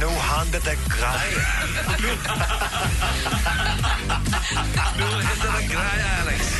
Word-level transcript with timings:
Nu 0.00 0.06
händer 0.06 0.60
det 0.64 0.76
grejer. 0.94 1.46
Nu 4.98 5.04
händer 5.04 5.58
det 5.58 5.66
grejer, 5.66 6.20
Alex! 6.22 6.56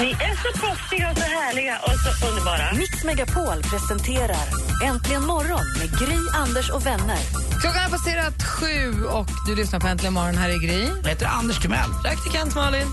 Ni 0.00 0.10
är 0.10 0.36
så 0.36 0.58
proffsiga 0.60 1.10
och 1.10 1.16
så 1.18 1.24
härliga 1.24 1.78
och 1.78 1.92
så 2.20 2.28
underbara. 2.28 2.72
Mix 2.72 3.04
Megapol 3.04 3.62
presenterar 3.62 4.46
Äntligen 4.84 5.26
morgon 5.26 5.64
med 5.78 5.98
Gry, 5.98 6.18
Anders 6.34 6.70
och 6.70 6.86
vänner. 6.86 7.18
Klockan 7.60 7.82
har 7.82 7.90
passerat 7.90 8.42
sju 8.42 9.04
och 9.04 9.26
du 9.46 9.56
lyssnar 9.56 9.80
på 9.80 9.86
Äntligen 9.86 10.12
morgon 10.14 10.36
här 10.38 10.48
i 10.48 10.66
Gry. 10.66 10.88
Jag 11.02 11.08
heter 11.08 11.26
Anders 11.26 11.58
Timell. 11.58 11.90
Praktikant 12.04 12.54
Malin. 12.54 12.86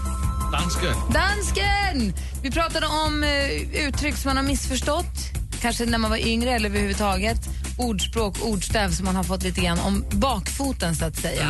Dansken. 0.52 0.96
Dansken! 1.14 2.14
Vi 2.44 2.52
pratade 2.52 2.88
om 2.88 3.24
eh, 3.24 3.88
uttryck 3.88 4.16
som 4.16 4.30
man 4.30 4.38
har 4.38 4.44
missförstått, 4.44 5.32
kanske 5.62 5.86
när 5.86 5.98
man 5.98 6.12
var 6.12 6.28
yngre 6.28 6.52
eller 6.52 6.70
överhuvudtaget. 6.70 7.38
Ordspråk, 7.78 8.38
ordstäv 8.42 8.92
som 8.92 9.06
man 9.06 9.16
har 9.16 9.24
fått 9.24 9.44
lite 9.44 9.62
grann 9.62 9.80
om 9.80 10.06
bakfoten 10.12 10.96
så 10.96 11.06
att 11.06 11.18
säga. 11.18 11.50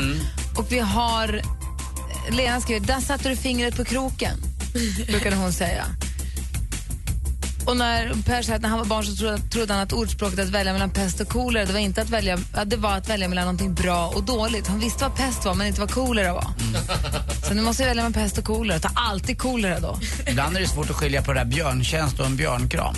Och 0.57 0.71
vi 0.71 0.79
har, 0.79 1.41
Lena 2.31 2.61
skriver, 2.61 2.87
där 2.87 2.99
satte 2.99 3.29
du 3.29 3.35
fingret 3.35 3.75
på 3.75 3.85
kroken, 3.85 4.37
brukade 5.07 5.35
hon 5.35 5.53
säga. 5.53 5.85
Och 7.65 7.77
när 7.77 8.13
Per 8.25 8.41
säger 8.41 8.55
att 8.55 8.61
när 8.61 8.69
han 8.69 8.79
var 8.79 8.85
barn 8.85 9.05
så 9.05 9.15
trodde, 9.15 9.37
trodde 9.37 9.73
han 9.73 9.81
att 9.81 9.93
ordspråket 9.93 10.39
att 10.39 10.49
välja 10.49 10.73
mellan 10.73 10.89
pest 10.89 11.21
och 11.21 11.27
kolera 11.27 11.65
det 11.65 11.73
var 11.73 11.79
inte 11.79 12.01
att 12.01 12.09
välja, 12.09 12.37
att 12.53 12.69
det 12.69 12.77
var 12.77 12.93
att 12.93 13.09
välja 13.09 13.27
mellan 13.27 13.45
någonting 13.45 13.73
bra 13.73 14.07
och 14.07 14.23
dåligt. 14.23 14.67
Han 14.67 14.79
visste 14.79 15.03
vad 15.03 15.15
pest 15.15 15.45
var 15.45 15.55
men 15.55 15.67
inte 15.67 15.79
vad 15.79 15.91
kolera 15.91 16.33
var. 16.33 16.47
Så 17.47 17.53
nu 17.53 17.61
måste 17.61 17.83
jag 17.83 17.87
välja 17.87 18.03
mellan 18.03 18.13
pest 18.13 18.37
och 18.37 18.43
kolera. 18.43 18.79
Ta 18.79 18.89
alltid 18.95 19.37
kolera 19.37 19.79
då. 19.79 19.99
Ibland 20.27 20.55
är 20.55 20.61
det 20.61 20.67
svårt 20.67 20.89
att 20.89 20.95
skilja 20.95 21.21
på 21.21 21.33
det 21.33 21.39
där 21.39 21.45
björntjänst 21.45 22.19
och 22.19 22.25
en 22.25 22.35
björnkram. 22.35 22.95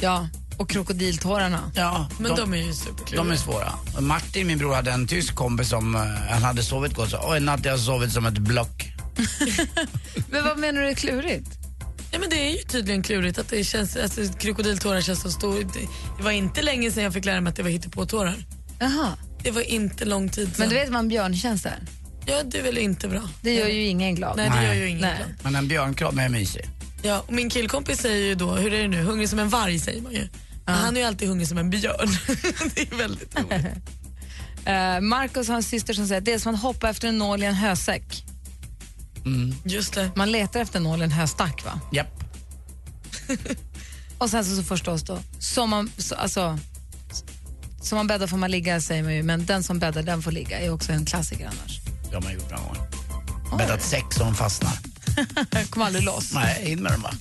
Ja, 0.00 0.28
och 0.58 0.70
krokodiltårarna. 0.70 1.72
Ja, 1.74 2.08
Men 2.18 2.36
de 2.36 2.52
är 2.54 2.56
ju 2.58 2.72
superkluriga. 2.72 3.24
De 3.24 3.30
är 3.32 3.36
svåra. 3.36 3.72
Och 3.96 4.02
Martin, 4.02 4.46
min 4.46 4.58
bror, 4.58 4.74
hade 4.74 4.90
en 4.92 5.06
tysk 5.06 5.34
kompis 5.34 5.68
som 5.68 5.94
eh, 5.94 6.00
han 6.30 6.42
hade 6.42 6.62
sovit 6.62 6.94
gott. 6.94 7.14
"Oj, 7.22 7.36
en 7.36 7.44
natt 7.44 7.64
har 7.64 7.70
jag 7.70 7.80
sovit 7.80 8.12
som 8.12 8.26
ett 8.26 8.38
block. 8.38 8.92
Men 10.30 10.44
vad 10.44 10.58
menar 10.58 10.80
du 10.82 10.88
är 10.88 10.94
klurigt? 10.94 11.48
Ja, 12.12 12.18
men 12.18 12.30
det 12.30 12.36
är 12.48 12.50
ju 12.52 12.58
tydligen 12.62 13.02
klurigt 13.02 13.38
att 13.38 13.48
det 13.48 13.64
känns, 13.64 13.96
alltså, 13.96 14.20
krokodiltårar 14.38 15.00
känns 15.00 15.20
så 15.20 15.30
stor. 15.30 15.54
Det, 15.58 15.80
det 16.16 16.22
var 16.22 16.30
inte 16.30 16.62
länge 16.62 16.90
sedan 16.90 17.04
jag 17.04 17.12
fick 17.12 17.24
lära 17.24 17.40
mig 17.40 17.50
att 17.50 17.56
det 17.56 17.62
var 17.62 17.70
hittepåtårar. 17.70 18.34
Jaha. 18.78 19.12
Det 19.42 19.50
var 19.50 19.62
inte 19.62 20.04
lång 20.04 20.28
tid 20.28 20.46
sedan. 20.46 20.54
Men 20.58 20.68
du 20.68 20.74
vet 20.74 20.88
vad 20.88 20.98
en 20.98 21.08
björntjänst 21.08 21.66
är? 21.66 21.78
Ja, 22.26 22.42
det 22.44 22.58
är 22.58 22.62
väl 22.62 22.78
inte 22.78 23.08
bra. 23.08 23.22
Det 23.40 23.54
gör 23.54 23.68
ju 23.68 23.82
ingen 23.84 24.14
glad. 24.14 24.36
Nej, 24.36 24.48
det 24.48 24.54
Nej. 24.54 24.66
gör 24.66 24.74
ju 24.74 24.88
ingen 24.88 25.00
Nej. 25.00 25.16
glad. 25.16 25.28
Men 25.42 25.56
en 25.56 25.68
björnkram 25.68 26.18
är 26.18 26.28
mysig. 26.28 26.64
Ja, 27.02 27.24
och 27.26 27.32
min 27.32 27.50
killkompis 27.50 27.98
säger 27.98 28.26
ju 28.26 28.34
då, 28.34 28.54
hur 28.54 28.72
är 28.74 28.82
det 28.82 28.88
nu, 28.88 29.02
hungrig 29.02 29.28
som 29.28 29.38
en 29.38 29.48
varg 29.48 29.78
säger 29.78 30.02
man 30.02 30.12
ju. 30.12 30.28
Men 30.68 30.76
Han 30.76 30.96
är 30.96 31.00
ju 31.00 31.06
alltid 31.06 31.28
hungrig 31.28 31.48
som 31.48 31.58
en 31.58 31.70
björn. 31.70 32.08
det 32.74 32.80
är 32.80 32.96
väldigt 32.96 33.38
roligt. 33.38 33.66
Uh, 34.66 35.00
Marcus 35.08 35.48
har 35.48 35.56
en 35.56 35.62
syster 35.62 35.94
som 35.94 36.06
säger 36.06 36.20
att 36.20 36.24
det 36.24 36.32
är 36.32 36.38
som 36.38 36.54
att 36.54 36.62
hoppa 36.62 36.90
efter 36.90 37.08
en 37.08 37.18
nål 37.18 37.42
i 37.42 37.46
en 37.46 37.54
hösäck. 37.54 38.24
Just 39.64 39.94
det. 39.94 40.10
Man 40.16 40.32
letar 40.32 40.60
efter 40.60 40.76
en 40.76 40.82
nål 40.82 41.00
i 41.00 41.04
en 41.04 41.12
höstack 41.12 41.64
va? 41.64 41.80
Japp. 41.92 42.24
Och 44.18 44.30
sen 44.30 44.44
så, 44.44 44.56
så 44.56 44.62
förstås 44.62 45.02
då, 45.02 45.18
som 45.38 45.70
man, 45.70 45.90
så, 45.96 46.14
alltså, 46.14 46.58
som 47.82 47.96
man 47.96 48.06
bäddar 48.06 48.26
får 48.26 48.36
man 48.36 48.50
ligga 48.50 48.80
säger 48.80 49.02
man 49.02 49.14
ju, 49.14 49.22
men 49.22 49.46
den 49.46 49.62
som 49.62 49.78
bäddar 49.78 50.02
den 50.02 50.22
får 50.22 50.32
ligga 50.32 50.60
är 50.60 50.70
också 50.70 50.92
en 50.92 51.04
klassiker 51.04 51.46
annars. 51.46 51.80
Det 52.10 52.14
har 52.14 52.22
man 52.22 52.32
gjort 52.32 52.50
några 52.50 52.64
gånger. 52.64 52.82
Bäddat 53.58 53.82
sex 53.82 54.16
som 54.16 54.34
fastnar. 54.34 54.72
Jag 55.50 55.70
kommer 55.70 55.86
aldrig 55.86 56.04
loss. 56.04 56.32
Nej, 56.34 56.72
in 56.72 56.82
med 56.82 56.92
dem 56.92 57.02
bara. 57.02 57.14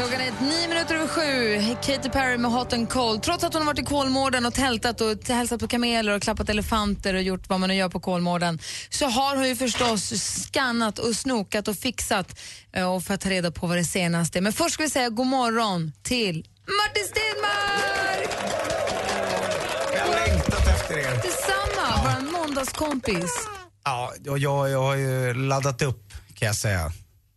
Klockan 0.00 0.20
är 0.20 0.32
nio 0.40 0.68
minuter 0.68 0.94
över 0.94 1.06
sju. 1.06 1.76
Katy 1.82 2.08
Perry 2.08 2.38
med 2.38 2.50
Hot 2.50 2.72
and 2.72 2.90
Cold. 2.90 3.22
Trots 3.22 3.44
att 3.44 3.52
hon 3.52 3.62
har 3.62 3.66
varit 3.66 3.78
i 3.78 3.84
Kolmården 3.84 4.46
och 4.46 4.54
tältat 4.54 5.00
och 5.00 5.28
hälsat 5.28 5.60
på 5.60 5.68
kameler 5.68 6.16
och 6.16 6.22
klappat 6.22 6.48
elefanter 6.48 7.14
och 7.14 7.22
gjort 7.22 7.48
vad 7.48 7.60
man 7.60 7.68
nu 7.68 7.74
gör 7.74 7.88
på 7.88 8.00
Kolmården 8.00 8.58
så 8.90 9.06
har 9.06 9.36
hon 9.36 9.48
ju 9.48 9.56
förstås 9.56 10.12
skannat 10.46 10.98
och 10.98 11.16
snokat 11.16 11.68
och 11.68 11.76
fixat 11.76 12.40
eh, 12.72 12.94
och 12.94 13.02
för 13.02 13.14
att 13.14 13.20
ta 13.20 13.30
reda 13.30 13.50
på 13.50 13.66
vad 13.66 13.76
det 13.76 13.84
senaste 13.84 14.38
är. 14.38 14.40
Men 14.40 14.52
först 14.52 14.74
ska 14.74 14.82
vi 14.82 14.90
säga 14.90 15.08
god 15.08 15.26
morgon 15.26 15.92
till 16.02 16.36
Martin 16.66 17.04
Stenmark! 17.04 18.30
Jag 19.94 20.00
har 20.00 20.26
längtat 20.26 20.68
efter 20.68 20.98
er. 20.98 21.14
Detsamma, 21.14 22.02
vår 22.04 22.32
måndagskompis. 22.32 23.32
Ja, 23.84 24.12
och 24.28 24.38
jag, 24.38 24.70
jag 24.70 24.82
har 24.82 24.96
ju 24.96 25.34
laddat 25.34 25.82
upp 25.82 26.12
kan 26.34 26.46
jag 26.46 26.56
säga. 26.56 26.92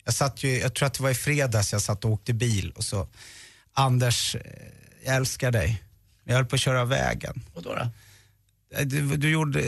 Jag 0.05 0.13
satt 0.13 0.43
ju, 0.43 0.59
jag 0.59 0.73
tror 0.73 0.87
att 0.87 0.93
det 0.93 1.03
var 1.03 1.09
i 1.09 1.15
fredags 1.15 1.71
jag 1.73 1.81
satt 1.81 2.05
och 2.05 2.11
åkte 2.11 2.33
bil 2.33 2.71
och 2.75 2.83
så 2.83 3.07
Anders, 3.73 4.35
eh, 4.35 4.41
jag 5.05 5.15
älskar 5.15 5.51
dig. 5.51 5.83
Jag 6.23 6.35
höll 6.35 6.45
på 6.45 6.55
att 6.55 6.61
köra 6.61 6.85
vägen. 6.85 7.41
Och 7.53 7.63
då, 7.63 7.69
då? 7.75 7.89
Eh, 8.77 8.85
Du, 8.85 9.17
du 9.17 9.29
gjorde, 9.29 9.63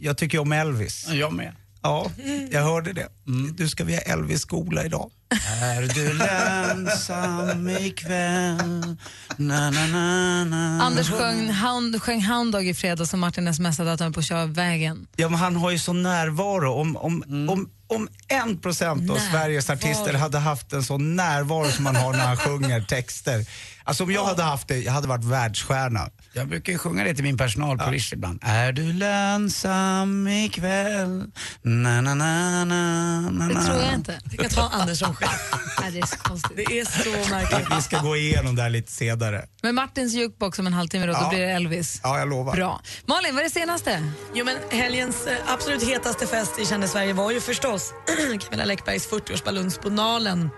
jag 0.00 0.16
tycker 0.18 0.38
om 0.38 0.52
Elvis. 0.52 1.08
Jag 1.10 1.32
med. 1.32 1.52
Ja, 1.82 2.10
jag 2.50 2.62
hörde 2.62 2.92
det. 2.92 3.08
Du 3.56 3.68
ska 3.68 3.84
vi 3.84 3.94
ha 3.94 4.00
Elvis-skola 4.00 4.84
idag. 4.84 5.10
Är 5.46 5.82
du 5.94 6.12
lönsam 6.12 7.68
ikväll? 7.68 8.96
Na, 9.36 9.70
na, 9.70 9.86
na, 9.86 10.44
na. 10.44 10.82
Anders 10.84 11.10
sjöng, 11.10 11.50
hound, 11.52 12.02
sjöng 12.02 12.22
Hound 12.24 12.52
Dog 12.52 12.66
i 12.66 12.74
fredags 12.74 13.12
och 13.12 13.18
Martin 13.18 13.54
smsade 13.54 13.92
att 13.92 14.00
han 14.00 14.08
är 14.08 14.12
på 14.12 14.20
att 14.20 14.26
köra 14.26 14.46
vägen. 14.46 15.06
Ja, 15.16 15.28
men 15.28 15.38
han 15.38 15.56
har 15.56 15.70
ju 15.70 15.78
sån 15.78 16.02
närvaro. 16.02 16.72
Om, 16.72 16.96
om, 16.96 17.22
om, 17.48 17.70
om 17.90 18.08
en 18.28 18.58
procent 18.58 19.10
av 19.10 19.16
Sveriges 19.16 19.70
artister 19.70 20.14
hade 20.14 20.38
haft 20.38 20.72
en 20.72 20.82
sån 20.82 21.16
närvaro 21.16 21.70
som 21.70 21.84
man 21.84 21.96
har 21.96 22.12
när 22.12 22.26
han 22.26 22.36
sjunger 22.36 22.80
texter. 22.80 23.46
Alltså 23.84 24.04
om 24.04 24.12
jag 24.12 24.24
hade 24.24 24.42
haft 24.42 24.68
det, 24.68 24.78
jag 24.78 24.92
hade 24.92 25.08
varit 25.08 25.24
världsstjärna. 25.24 26.08
Jag 26.32 26.48
brukar 26.48 26.72
ju 26.72 26.78
sjunga 26.78 27.04
det 27.04 27.14
till 27.14 27.24
min 27.24 27.36
personal 27.36 27.78
på 27.78 27.90
Rish 27.90 28.12
ibland. 28.12 28.38
Är 28.42 28.72
du 28.72 28.92
lönsam 28.92 30.28
ikväll? 30.28 31.24
Na, 31.62 32.00
na, 32.00 32.14
na, 32.14 32.64
na, 32.64 33.20
na, 33.30 33.48
Det 33.48 33.64
tror 33.64 33.82
jag 33.82 33.94
inte. 33.94 34.20
Jag 34.30 34.40
kan 34.40 34.50
ta 34.50 34.76
Anders 34.76 34.98
som 34.98 35.14
chef. 35.14 35.52
Nej, 35.80 35.90
det 35.92 35.98
är 35.98 36.06
så 36.06 36.16
konstigt. 36.16 36.56
Det 36.56 36.78
är 36.80 36.84
så 36.84 37.30
märkligt. 37.34 37.68
Vi 37.78 37.82
ska 37.82 37.98
gå 37.98 38.16
igenom 38.16 38.56
det 38.56 38.62
här 38.62 38.70
lite 38.70 38.92
senare. 38.92 39.44
Men 39.62 39.74
Martins 39.74 40.12
jukebox 40.12 40.58
om 40.58 40.66
en 40.66 40.72
halvtimme 40.72 41.06
då, 41.06 41.12
då 41.12 41.28
blir 41.28 41.38
det 41.40 41.50
Elvis. 41.50 42.00
Ja, 42.02 42.18
jag 42.18 42.28
lovar. 42.28 42.54
Bra. 42.56 42.80
Malin, 43.06 43.34
vad 43.34 43.40
är 43.40 43.44
det 43.48 43.54
senaste? 43.54 44.12
Jo, 44.34 44.44
men 44.44 44.56
helgens 44.70 45.26
eh, 45.26 45.36
absolut 45.46 45.82
hetaste 45.88 46.26
fest 46.26 46.58
i 46.58 46.66
Kände 46.66 46.88
Sverige 46.88 47.12
var 47.12 47.30
ju 47.30 47.40
förstås 47.40 47.92
Camilla 48.40 48.64
Läckbergs 48.64 49.08
40-årsbaluns 49.10 49.82
på 49.82 49.90
Nalen. 49.90 50.50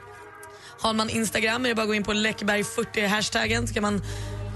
Har 0.83 0.93
man 0.93 1.11
Instagram 1.11 1.65
är 1.65 1.69
det 1.69 1.75
bara 1.75 1.83
att 1.83 1.89
gå 1.89 1.95
in 1.95 2.05
på 2.05 2.13
Läckberg40 2.13 3.07
hashtaggen 3.07 3.69
så 3.69 3.75
kan 3.75 3.83
man 3.83 4.03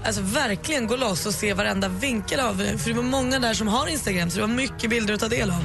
alltså, 0.05 0.21
verkligen 0.21 0.87
gå 0.87 0.95
loss 0.95 1.25
och 1.25 1.33
se 1.33 1.53
varenda 1.53 1.87
vinkel 1.87 2.39
av 2.39 2.55
För 2.77 2.89
det 2.89 2.95
var 2.95 3.03
många 3.03 3.39
där 3.39 3.53
som 3.53 3.67
har 3.67 3.87
Instagram 3.87 4.29
så 4.29 4.35
det 4.35 4.41
var 4.41 4.53
mycket 4.53 4.89
bilder 4.89 5.13
att 5.13 5.19
ta 5.19 5.27
del 5.27 5.49
av. 5.49 5.63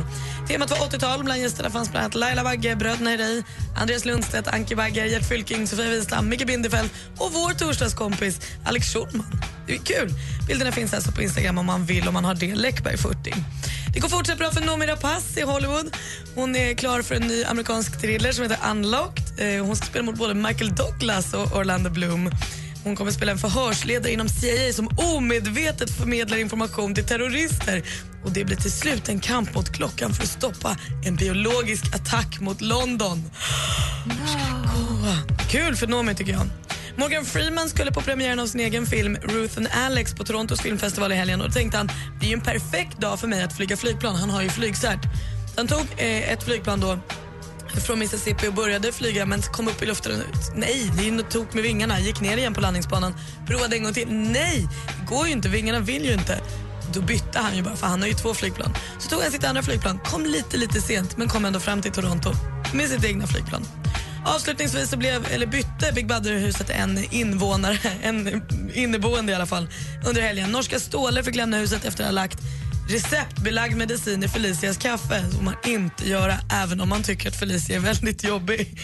Temat 0.48 0.70
var 0.70 0.78
80-tal. 0.78 1.25
Bland 1.25 1.41
gästerna 1.41 1.70
fanns 1.70 1.91
bland 1.91 2.04
annat 2.04 2.15
Laila 2.15 2.44
Bagge, 2.44 2.76
Bröderna 2.76 3.10
Herrey, 3.10 3.42
Andreas 3.76 4.04
Lundstedt, 4.04 4.48
Anki 4.48 4.76
Bagge, 4.76 5.06
Gert 5.06 5.28
Fylking, 5.28 5.66
Sofia 5.66 5.91
Wistam, 5.91 6.28
Micke 6.28 6.47
Bindefeld 6.47 6.91
och 7.19 7.33
vår 7.33 7.51
torsdagskompis 7.53 8.41
Alex 8.65 8.92
Schulman. 8.92 9.41
Det 9.66 9.74
är 9.74 9.78
kul. 9.78 10.10
Bilderna 10.47 10.72
finns 10.72 10.95
alltså 10.95 11.12
på 11.12 11.22
Instagram 11.22 11.59
om 11.59 11.66
man 11.66 11.84
vill 11.84 12.09
om 12.09 12.15
man 12.15 12.24
har 12.24 12.34
det. 12.34 12.54
Läckberg40. 12.54 13.34
Det 13.95 14.01
går 14.01 14.09
fortsatt 14.09 14.39
bra 14.39 14.51
för 14.51 14.60
Noomi 14.60 14.86
Rapace 14.86 15.41
i 15.41 15.42
Hollywood. 15.42 15.97
Hon 16.34 16.57
är 16.57 16.74
klar 16.74 17.03
för 17.03 17.15
en 17.15 17.22
ny 17.22 17.45
amerikansk 17.45 18.01
thriller 18.01 18.33
som 18.33 18.42
heter 18.42 18.71
Unlocked. 18.71 19.57
Eh, 19.57 19.65
hon 19.65 19.77
ska 19.77 19.86
spela 19.86 20.04
mot 20.04 20.15
både 20.15 20.34
Michael 20.34 20.74
Douglas 20.74 21.34
och 21.34 21.57
Orlando 21.57 21.91
Bloom. 21.91 22.30
Hon 22.84 22.97
kommer 22.97 23.11
spela 23.11 23.33
en 23.33 23.39
förhörsledare 23.39 24.13
inom 24.13 24.29
CIA 24.29 24.73
som 24.73 24.89
omedvetet 24.97 25.91
förmedlar 25.91 26.37
information 26.37 26.95
till 26.95 27.05
terrorister. 27.05 27.83
Och 28.25 28.33
Det 28.33 28.45
blir 28.45 28.57
till 28.57 28.73
slut 28.73 29.09
en 29.09 29.21
kamp 29.21 29.55
mot 29.55 29.73
klockan 29.73 30.13
för 30.13 30.23
att 30.23 30.29
stoppa 30.29 30.77
en 31.07 31.17
biologisk 31.17 31.95
attack 31.95 32.41
mot 32.41 32.61
London. 32.61 33.31
No. 34.07 34.73
Kul 35.51 35.77
för 35.77 35.87
Noomi 35.87 36.15
tycker 36.15 36.33
jag. 36.33 36.47
Morgan 36.97 37.25
Freeman 37.25 37.69
skulle 37.69 37.93
på 37.93 38.01
premiären 38.01 38.41
av 38.41 38.47
sin 38.47 38.61
egen 38.61 38.87
film 38.87 39.17
Ruth 39.17 39.59
and 39.59 39.69
Alex 39.87 40.15
på 40.15 40.25
Torontos 40.25 40.61
filmfestival 40.61 41.13
i 41.13 41.15
helgen 41.15 41.41
och 41.41 41.47
då 41.47 41.53
tänkte 41.53 41.79
han 41.79 41.89
det 42.21 42.27
är 42.27 42.29
ju 42.29 42.34
en 42.34 42.41
perfekt 42.41 43.01
dag 43.01 43.21
för 43.21 43.29
mig 43.29 43.43
att 43.43 43.57
flyga 43.57 43.77
flygplan. 43.77 44.17
Han 44.17 44.31
har 44.31 44.43
ju 44.43 44.49
flygcert. 44.49 45.01
Han 45.57 45.67
tog 45.67 45.87
eh, 45.97 46.33
ett 46.33 46.43
flygplan 46.43 46.81
då 46.81 46.99
från 47.80 47.98
Mississippi 47.98 48.48
och 48.48 48.54
började 48.54 48.92
flyga 48.92 49.27
men 49.27 49.42
kom 49.42 49.69
upp 49.69 49.83
i 49.83 49.86
luften. 49.86 50.22
Nej, 50.54 50.91
det 50.97 51.09
är 51.09 51.13
något 51.13 51.30
tok 51.30 51.54
med 51.54 51.63
vingarna. 51.63 52.01
Gick 52.01 52.21
ner 52.21 52.36
igen 52.36 52.54
på 52.54 52.60
landningsbanan. 52.60 53.15
Provade 53.47 53.77
en 53.77 53.83
gång 53.83 53.92
till. 53.92 54.09
Nej, 54.10 54.69
det 54.86 55.07
går 55.07 55.27
ju 55.27 55.33
inte. 55.33 55.48
Vingarna 55.48 55.80
vill 55.80 56.04
ju 56.04 56.13
inte. 56.13 56.41
Då 56.95 57.01
bytte 57.01 57.39
han 57.39 57.57
ju 57.57 57.63
bara, 57.63 57.77
för 57.77 57.86
han 57.86 58.01
har 58.01 58.09
ju 58.09 58.15
två 58.15 58.34
flygplan. 58.34 58.74
Så 58.98 59.09
tog 59.09 59.22
han 59.22 59.33
sitt 59.33 59.45
andra 59.45 59.63
flygplan, 59.63 59.98
kom 59.98 60.27
lite, 60.27 60.57
lite 60.57 60.80
sent 60.80 61.16
men 61.16 61.28
kom 61.28 61.45
ändå 61.45 61.60
fram 61.60 61.83
till 61.83 61.92
Toronto 61.92 62.33
med 62.72 62.89
sitt 62.89 63.04
egna 63.04 63.27
flygplan. 63.27 63.66
Avslutningsvis 64.24 64.91
så 64.91 64.97
blev, 64.97 65.27
eller 65.33 65.47
bytte 65.47 65.92
Big 65.95 66.07
Brother-huset 66.07 66.71
en 66.71 67.04
invånare, 67.10 67.78
en 68.03 68.42
inneboende 68.74 69.33
i 69.33 69.34
alla 69.34 69.47
fall, 69.47 69.69
under 70.07 70.22
helgen. 70.22 70.51
Norska 70.51 70.80
Ståle 70.80 71.22
fick 71.22 71.34
lämna 71.34 71.57
huset 71.57 71.84
efter 71.84 72.04
att 72.04 72.09
ha 72.09 72.15
lagt 72.15 72.39
receptbelagd 72.89 73.77
medicin 73.77 74.23
i 74.25 74.29
Felicias 74.29 74.77
kaffe. 74.77 75.21
som 75.21 75.31
får 75.33 75.45
man 75.45 75.55
inte 75.65 76.09
göra 76.09 76.34
även 76.53 76.81
om 76.81 76.89
man 76.89 77.03
tycker 77.03 77.29
att 77.29 77.37
Felicia 77.37 77.77
är 77.77 77.81
väldigt 77.81 78.25
jobbig. 78.25 78.79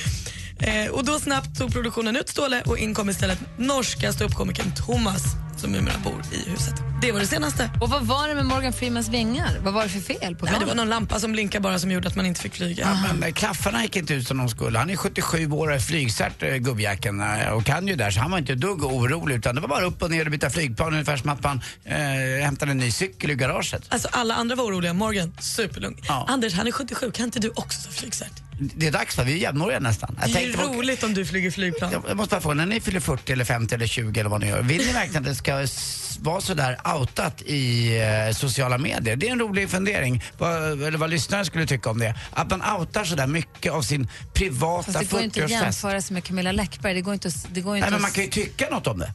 Eh, 0.61 0.91
och 0.91 1.05
då 1.05 1.19
snabbt 1.19 1.59
tog 1.59 1.73
produktionen 1.73 2.17
ut 2.17 2.29
Ståle 2.29 2.63
och 2.67 2.79
in 2.79 2.95
kom 2.95 3.09
istället 3.09 3.39
norska 3.59 4.13
ståuppkomikern 4.13 4.73
Thomas 4.87 5.48
som 5.61 5.73
numera 5.73 5.99
bor 6.05 6.23
i 6.33 6.51
huset. 6.51 6.75
Det 7.03 7.13
var 7.13 7.21
det 7.21 7.27
senaste. 7.27 7.71
Och 7.81 7.91
vad 7.91 8.03
var 8.03 8.29
det 8.29 8.35
med 8.35 8.47
Morgan 8.47 8.73
Freemans 8.73 9.09
vingar? 9.09 9.59
Vad 9.63 9.75
var 9.75 9.83
det 9.83 9.89
för 9.89 10.01
fel 10.01 10.37
på 10.37 10.47
Nej, 10.47 10.55
det 10.61 10.67
var 10.67 10.75
någon 10.75 10.89
lampa 10.89 11.21
som 11.21 11.33
blinkade 11.33 11.63
bara 11.63 11.79
som 11.79 11.91
gjorde 11.91 12.09
att 12.09 12.17
man 12.17 12.27
inte 12.27 12.41
fick 12.41 12.55
flyga. 12.55 12.85
Ja, 12.85 13.13
men 13.13 13.23
eh, 13.23 13.33
klaffarna 13.33 13.83
gick 13.83 13.97
inte 13.97 14.15
ut 14.15 14.29
som 14.29 14.39
de 14.39 14.49
skulle. 14.49 14.79
Han 14.79 14.91
är 14.91 14.97
77 14.97 15.51
år 15.51 15.69
och 15.69 15.75
är 15.75 15.79
flygcert, 15.79 16.43
eh, 16.43 16.57
gubbjäkeln, 16.57 17.21
eh, 17.21 17.49
och 17.49 17.65
kan 17.65 17.89
ju 17.89 17.97
där. 17.97 18.11
Så 18.11 18.21
han 18.21 18.31
var 18.31 18.39
inte 18.39 18.55
dugg 18.55 18.85
orolig 18.85 19.35
utan 19.37 19.55
det 19.55 19.61
var 19.61 19.69
bara 19.69 19.85
upp 19.85 20.03
och 20.03 20.11
ner 20.11 20.25
och 20.25 20.31
byta 20.31 20.51
flygplan 20.51 20.93
ungefär 20.93 21.17
som 21.17 21.31
att 21.31 21.43
man 21.43 21.61
eh, 21.85 21.97
hämtade 22.45 22.71
en 22.71 22.79
ny 22.79 22.91
cykel 22.91 23.31
i 23.31 23.35
garaget. 23.35 23.83
Alltså 23.89 24.09
alla 24.13 24.35
andra 24.35 24.57
var 24.57 24.65
oroliga. 24.65 24.93
Morgan, 24.93 25.33
superlugn. 25.41 25.97
Ja. 26.09 26.25
Anders, 26.29 26.55
han 26.55 26.67
är 26.67 26.73
77. 26.73 27.11
Kan 27.11 27.25
inte 27.25 27.41
du 27.41 27.49
också 27.49 27.81
ta 27.83 27.91
flygcert? 27.91 28.48
Det 28.59 28.87
är 28.87 28.93
dags 28.93 29.19
va? 29.19 29.25
Vi 29.25 29.33
är 29.33 29.37
jämnåriga 29.37 29.81
nästan. 29.81 30.17
Jag 30.21 30.29
Det 30.29 30.33
är 30.33 30.35
tänkte 30.43 30.59
på- 30.59 30.73
roligt 30.73 31.03
om 31.03 31.15
du 31.15 31.25
flyger 31.27 31.51
flygplan. 31.51 31.93
Jag 31.93 32.03
jag 32.09 32.17
måste 32.17 32.35
bara 32.35 32.41
fråga, 32.41 32.55
när 32.55 32.67
ni 32.67 32.81
fyller 32.81 33.01
40 33.01 33.33
eller 33.33 33.45
50 33.45 33.75
eller 33.75 33.87
20 33.87 34.21
eller 34.21 34.31
vad 34.31 34.41
ni 34.41 34.49
gör, 34.49 34.63
vill 34.63 34.87
ni 34.87 34.93
verkligen 34.93 35.23
att 35.23 35.29
det 35.29 35.35
ska 35.35 35.61
s- 35.61 36.19
vara 36.23 36.41
så 36.41 36.55
där 36.55 36.79
outat 36.97 37.43
i 37.43 37.97
eh, 38.29 38.35
sociala 38.35 38.79
medier? 38.79 39.17
Det 39.17 39.29
är 39.29 39.33
en 39.33 39.39
rolig 39.41 39.71
fundering, 39.71 40.23
vad, 40.39 40.83
eller 40.83 40.99
vad 40.99 41.11
lyssnare 41.11 41.45
skulle 41.45 41.67
tycka 41.67 41.91
om 41.91 41.99
det. 41.99 42.15
Att 42.31 42.51
man 42.51 42.63
outar 42.81 43.05
så 43.05 43.15
där 43.15 43.27
mycket 43.27 43.73
av 43.73 43.83
sin 43.83 44.09
privata 44.35 44.93
Fast 44.93 44.99
det 44.99 45.11
går 45.11 45.21
ju 45.21 45.25
inte 45.25 45.45
att 45.45 45.51
40-årsfest. 45.51 45.63
jämföra 45.65 46.03
sig 46.03 46.15
med 46.15 46.25
Camilla 46.25 46.53
Läckberg. 46.53 46.95
Det 46.95 47.01
går 47.01 47.15
inte, 47.15 47.29
att- 47.29 47.47
det 47.55 47.61
går 47.61 47.77
inte 47.77 47.85
Nej, 47.85 47.91
men 47.91 47.97
att- 47.97 48.03
man 48.03 48.11
kan 48.11 48.25
ju 48.25 48.31
tycka 48.31 48.67
något 48.71 48.87
om 48.87 48.99
det. 48.99 49.13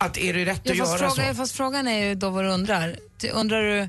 Att 0.00 0.18
är 0.18 0.34
det 0.34 0.44
rätt 0.44 0.60
Ja, 0.64 0.72
att 0.72 0.78
fast, 0.78 1.00
göra 1.00 1.10
fråga, 1.10 1.28
så? 1.28 1.34
fast 1.34 1.52
frågan 1.52 1.88
är 1.88 2.06
ju 2.08 2.14
då 2.14 2.30
vad 2.30 2.44
du 2.44 2.48
undrar. 2.50 2.96
Ty- 3.20 3.30
Undrar 3.30 3.62
du 3.62 3.88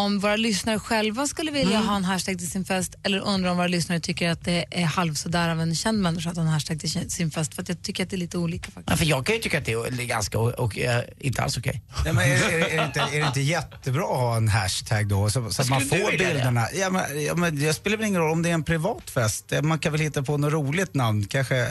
om 0.00 0.18
våra 0.18 0.36
lyssnare 0.36 0.78
själva 0.78 1.26
skulle 1.26 1.50
vilja 1.50 1.76
Mm. 1.76 1.88
ha 1.88 1.96
en 1.96 2.04
hashtag 2.04 2.38
till 2.38 2.50
sin 2.50 2.64
fest 2.64 2.94
eller 3.02 3.18
undrar 3.18 3.50
om 3.50 3.56
våra 3.56 3.66
lyssnare 3.66 4.00
tycker 4.00 4.30
att 4.30 4.44
det 4.44 4.64
är 4.70 4.84
halv 4.84 5.14
sådär 5.14 5.48
av 5.48 5.60
en 5.60 5.74
känd 5.74 6.00
människa 6.02 6.30
att 6.30 6.36
ha 6.36 6.42
en 6.42 6.48
hashtag 6.48 6.80
till 6.80 7.10
sin- 7.10 7.30
fest? 7.30 7.54
För 7.54 7.62
att 7.62 7.68
jag 7.68 7.82
tycker 7.82 8.02
att 8.04 8.10
det 8.10 8.16
är 8.16 8.18
lite 8.18 8.38
olika 8.38 8.64
faktiskt. 8.70 8.90
Ja, 8.90 8.96
för 8.96 9.04
jag 9.04 9.26
kan 9.26 9.34
ju 9.34 9.40
tycka 9.42 9.58
att 9.58 9.64
det 9.64 9.72
är 9.72 10.06
ganska, 10.06 10.38
och, 10.38 10.50
och, 10.50 10.78
eh, 10.78 11.02
inte 11.18 11.42
alls 11.42 11.56
okej. 11.58 11.82
Nej, 12.04 12.12
men 12.12 12.24
är, 12.24 12.34
är, 12.34 12.58
är, 12.58 12.76
det 12.78 12.84
inte, 12.86 13.00
är 13.00 13.20
det 13.20 13.26
inte 13.26 13.40
jättebra 13.40 14.02
att 14.02 14.08
ha 14.08 14.36
en 14.36 14.48
hashtag 14.48 15.08
då 15.08 15.30
så, 15.30 15.50
så 15.50 15.62
att 15.62 15.68
man 15.68 15.80
får 15.80 15.96
vilja 15.96 16.10
det? 16.28 16.34
bilderna? 16.34 16.66
Ja, 16.74 16.90
men, 16.90 17.24
ja, 17.24 17.34
men 17.34 17.58
det 17.60 17.74
spelar 17.74 17.96
väl 17.96 18.06
ingen 18.06 18.20
roll 18.20 18.32
om 18.32 18.42
det 18.42 18.50
är 18.50 18.54
en 18.54 18.64
privat 18.64 19.10
fest. 19.10 19.52
Eh, 19.52 19.62
Man 19.62 19.78
kan 19.78 19.92
väl 19.92 20.00
hitta 20.00 20.22
på 20.22 20.36
något 20.38 20.52
roligt 20.52 20.94
namn. 20.94 21.24
Kanske 21.26 21.68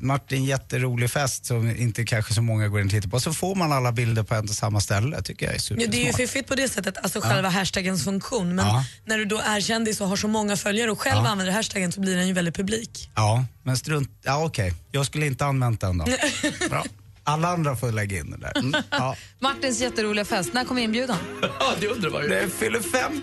Martin 0.00 0.44
jätterolig 0.44 1.10
fest 1.10 1.46
som 1.46 1.76
inte 1.76 2.04
kanske 2.04 2.34
så 2.34 2.42
många 2.42 2.68
går 2.68 2.80
in 2.80 2.86
och 2.86 2.92
tittar 2.92 3.08
på. 3.08 3.20
Så 3.20 3.32
får 3.34 3.54
man 3.54 3.72
alla 3.72 3.92
bilder 3.92 4.22
på 4.22 4.34
ett 4.34 4.44
och 4.50 4.56
samma 4.56 4.80
ställe. 4.80 5.22
tycker 5.22 5.46
jag 5.46 5.52
är 5.52 5.56
Ja, 5.56 5.60
supersmart. 5.60 5.92
det 5.92 6.02
är 6.02 6.06
ju 6.06 6.12
fiffigt 6.12 6.48
på 6.48 6.54
det 6.54 6.68
sättet, 6.68 6.96
alltså 7.02 7.20
själva 7.20 7.48
hashtaggens 7.48 8.04
funktion. 8.04 8.54
Men 8.54 8.66
Ja. 8.66 8.84
när 9.04 9.18
du 9.18 9.24
då 9.24 9.38
är 9.38 9.60
kändis 9.60 10.00
och 10.00 10.08
har 10.08 10.16
så 10.16 10.28
många 10.28 10.56
följare 10.56 10.90
och 10.90 11.00
själv 11.00 11.24
Ja. 11.24 11.28
använder 11.30 11.52
hashtaggen 11.54 11.92
så 11.92 12.00
blir 12.00 12.16
den 12.16 12.26
ju 12.26 12.32
väldigt 12.32 12.56
publik. 12.56 13.10
Ja, 13.14 13.44
men 13.62 13.76
strunt... 13.76 14.10
Ja, 14.22 14.44
okej. 14.44 14.74
Jag 14.92 15.06
skulle 15.06 15.26
inte 15.26 15.44
använt 15.46 15.80
den 15.80 15.98
då. 15.98 16.04
Bra. 16.70 16.84
Alla 17.24 17.48
andra 17.48 17.76
får 17.76 17.92
lägga 17.92 18.18
in 18.18 18.30
den 18.30 18.40
där. 18.40 18.58
Mm. 18.58 18.82
Ja. 18.90 19.16
Martins 19.40 19.80
jätteroliga 19.80 20.24
fest, 20.24 20.50
när 20.52 20.64
kommer 20.64 20.82
inbjudan? 20.82 21.16
Ja, 21.42 21.72
det 21.80 21.86
undrar 21.88 22.10
man 22.10 22.22
ju. 22.22 22.28
Det 22.28 22.48
fyller 22.58 22.80
50. 22.80 23.22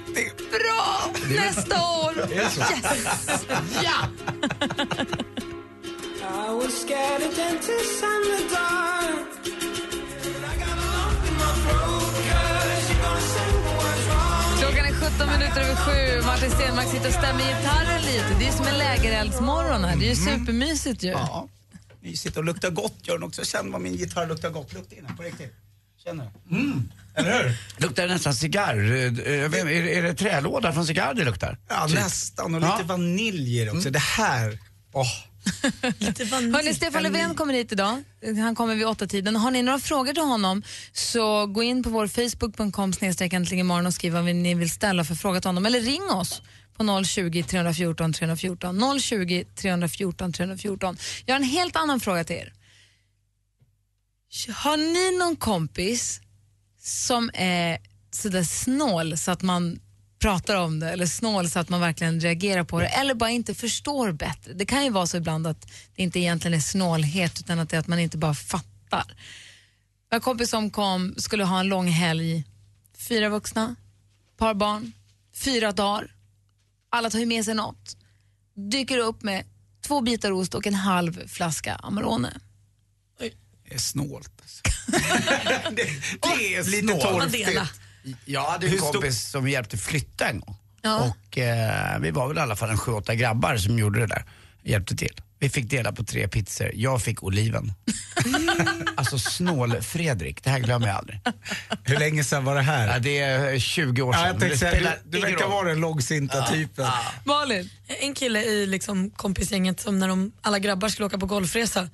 Bra! 0.51 1.13
Nästa 1.35 1.75
år! 1.81 2.27
Det? 2.29 2.35
Yes! 2.35 2.59
Ja! 3.83 4.07
Klockan 14.59 14.85
är 14.85 14.93
17 14.93 15.27
minuter 15.39 15.61
över 15.61 15.75
sju. 15.75 16.21
Martin 16.25 16.51
Stenmark 16.51 16.87
sitter 16.87 17.07
och 17.07 17.13
stämmer 17.13 17.39
gitarren 17.39 18.01
lite. 18.01 18.35
Det 18.39 18.47
är 18.47 18.51
som 18.51 18.65
en 18.67 18.77
lägereldsmorgon 18.77 19.83
här. 19.83 19.95
Det 19.95 20.05
är 20.05 20.09
ju 20.09 20.15
supermysigt 20.15 21.03
ju. 21.03 21.09
Ja. 21.09 21.47
Mysigt 22.01 22.37
och 22.37 22.43
luktar 22.43 22.69
gott 22.69 22.95
gör 23.01 23.13
den 23.13 23.23
också. 23.23 23.45
Känn 23.45 23.71
vad 23.71 23.81
min 23.81 23.93
gitarr 23.95 24.27
luktar 24.27 24.49
gott. 24.49 24.73
Lukta 24.73 24.95
in 24.95 25.03
den 25.07 25.17
på 25.17 25.23
riktigt. 25.23 25.53
Känner 26.03 26.29
du? 26.49 26.55
Mm. 26.55 26.89
Eller 27.15 27.43
hur? 27.43 27.57
Luktar 27.77 28.07
nästan 28.07 28.33
cigarr. 28.35 28.91
Eh, 28.91 29.33
jag 29.35 29.49
vet- 29.49 29.65
Är, 29.65 29.69
är 29.87 30.03
det 30.03 30.13
trälåda 30.13 30.73
från 30.73 30.85
cigarr 30.85 31.13
det 31.13 31.25
luktar? 31.25 31.57
Ja, 31.69 31.87
Typ. 31.87 31.95
nästan. 31.99 32.55
Och 32.55 32.61
Ja. 32.61 32.75
lite 32.77 32.87
vanilj 32.87 33.61
i 33.61 33.65
det 33.65 33.71
också. 33.71 33.89
Det 33.89 33.99
här. 33.99 34.59
Åh. 34.93 35.05
Lite 35.05 35.34
Hörrni, 36.53 36.73
Stefan 36.73 37.03
Löfven 37.03 37.35
kommer 37.35 37.53
hit 37.53 37.71
idag. 37.71 38.03
Han 38.41 38.55
kommer 38.55 38.75
vid 38.75 38.85
åtta 38.85 39.07
tiden. 39.07 39.35
Har 39.35 39.51
ni 39.51 39.61
några 39.61 39.79
frågor 39.79 40.13
till 40.13 40.23
honom 40.23 40.63
så 40.93 41.45
gå 41.45 41.63
in 41.63 41.83
på 41.83 41.89
vår 41.89 42.07
facebook.com 42.07 42.93
imorgon 43.59 43.85
och 43.85 43.93
skriv 43.93 44.13
vad 44.13 44.23
ni 44.23 44.53
vill 44.53 44.69
ställa 44.69 45.03
för 45.03 45.15
fråga 45.15 45.41
till 45.41 45.47
honom. 45.47 45.65
Eller 45.65 45.81
ring 45.81 46.03
oss 46.03 46.41
på 46.77 47.03
020 47.05 47.43
314 47.43 48.13
314. 48.13 48.99
020 48.99 49.45
314 49.55 50.33
314. 50.33 50.97
Jag 51.25 51.35
har 51.35 51.39
en 51.39 51.47
helt 51.47 51.75
annan 51.75 51.99
fråga 51.99 52.23
till 52.23 52.35
er. 52.35 52.53
Har 54.53 54.77
ni 54.77 55.17
någon 55.19 55.35
kompis 55.35 56.21
som 56.81 57.31
är 57.33 57.77
sådär 58.11 58.43
snål 58.43 59.17
så 59.17 59.31
att 59.31 59.41
man 59.41 59.79
pratar 60.25 60.55
om 60.55 60.79
det 60.79 60.89
eller 60.89 61.05
snål 61.05 61.49
så 61.49 61.59
att 61.59 61.69
man 61.69 61.79
verkligen 61.79 62.19
reagerar 62.19 62.63
på 62.63 62.79
det 62.79 62.87
eller 62.87 63.13
bara 63.13 63.29
inte 63.29 63.53
förstår 63.53 64.11
bättre. 64.11 64.53
Det 64.53 64.65
kan 64.65 64.83
ju 64.83 64.89
vara 64.89 65.07
så 65.07 65.17
ibland 65.17 65.47
att 65.47 65.67
det 65.95 66.03
inte 66.03 66.19
egentligen 66.19 66.57
är 66.57 66.61
snålhet 66.61 67.39
utan 67.39 67.59
att 67.59 67.69
det 67.69 67.75
är 67.75 67.79
att 67.79 67.87
man 67.87 67.99
inte 67.99 68.17
bara 68.17 68.33
fattar. 68.33 69.15
Jag 70.09 70.17
en 70.17 70.21
kompis 70.21 70.49
som 70.49 70.69
kom, 70.69 71.15
skulle 71.17 71.43
ha 71.43 71.59
en 71.59 71.67
lång 71.67 71.87
helg, 71.87 72.43
fyra 72.97 73.29
vuxna, 73.29 73.75
par 74.37 74.53
barn, 74.53 74.91
fyra 75.35 75.71
dagar. 75.71 76.11
Alla 76.89 77.09
tar 77.09 77.19
ju 77.19 77.25
med 77.25 77.45
sig 77.45 77.53
något. 77.53 77.97
Dyker 78.71 78.97
upp 78.97 79.23
med 79.23 79.45
två 79.81 80.01
bitar 80.01 80.31
ost 80.31 80.55
och 80.55 80.67
en 80.67 80.73
halv 80.73 81.27
flaska 81.27 81.75
Amarone. 81.75 82.39
Det 83.19 83.73
är 83.73 83.77
snålt. 83.77 84.31
Alltså. 84.41 84.61
det, 85.71 85.83
det 86.21 86.55
är 86.55 86.63
Lite 86.63 86.87
snålt. 86.87 87.01
torftigt. 87.01 87.84
Jag 88.25 88.45
hade 88.45 88.67
en 88.67 88.77
kompis 88.77 89.29
som 89.29 89.47
hjälpte 89.47 89.77
flytta 89.77 90.29
en 90.29 90.39
gång. 90.39 90.55
Ja. 90.81 91.13
Och 91.29 91.37
eh, 91.37 91.99
vi 91.99 92.11
var 92.11 92.27
väl 92.27 92.37
i 92.37 92.41
alla 92.41 92.55
fall 92.55 92.69
en 92.69 92.77
sju, 92.77 92.91
åtta 92.91 93.15
grabbar 93.15 93.57
som 93.57 93.79
gjorde 93.79 93.99
det 93.99 94.07
där. 94.07 94.25
Hjälpte 94.63 94.95
till. 94.95 95.21
Vi 95.39 95.49
fick 95.49 95.69
dela 95.69 95.91
på 95.91 96.03
tre 96.03 96.27
pizzor. 96.27 96.71
Jag 96.73 97.01
fick 97.01 97.23
oliven. 97.23 97.73
alltså 98.95 99.19
snål-Fredrik, 99.19 100.43
det 100.43 100.49
här 100.49 100.59
glömmer 100.59 100.87
jag 100.87 100.95
aldrig. 100.95 101.21
Hur 101.83 101.99
länge 101.99 102.23
sedan 102.23 102.45
var 102.45 102.55
det 102.55 102.61
här? 102.61 102.87
Ja, 102.87 102.99
det 102.99 103.19
är 103.19 103.59
20 103.59 104.01
år 104.01 104.13
sedan. 104.13 104.21
Ja, 104.21 104.27
jag 104.27 104.39
tänkte 104.39 104.57
säga, 104.57 104.93
du, 105.03 105.19
du 105.19 105.25
verkar 105.25 105.47
vara 105.47 105.67
den 105.67 105.79
långsinta 105.79 106.47
typen. 106.47 106.87
Malin? 107.23 107.69
En 107.87 108.13
kille 108.13 108.43
i 108.43 108.65
liksom 108.65 109.09
kompisgänget 109.09 109.79
som 109.79 109.99
när 109.99 110.07
de, 110.07 110.31
alla 110.41 110.59
grabbar 110.59 110.89
skulle 110.89 111.05
åka 111.05 111.17
på 111.17 111.25
golfresa 111.25 111.89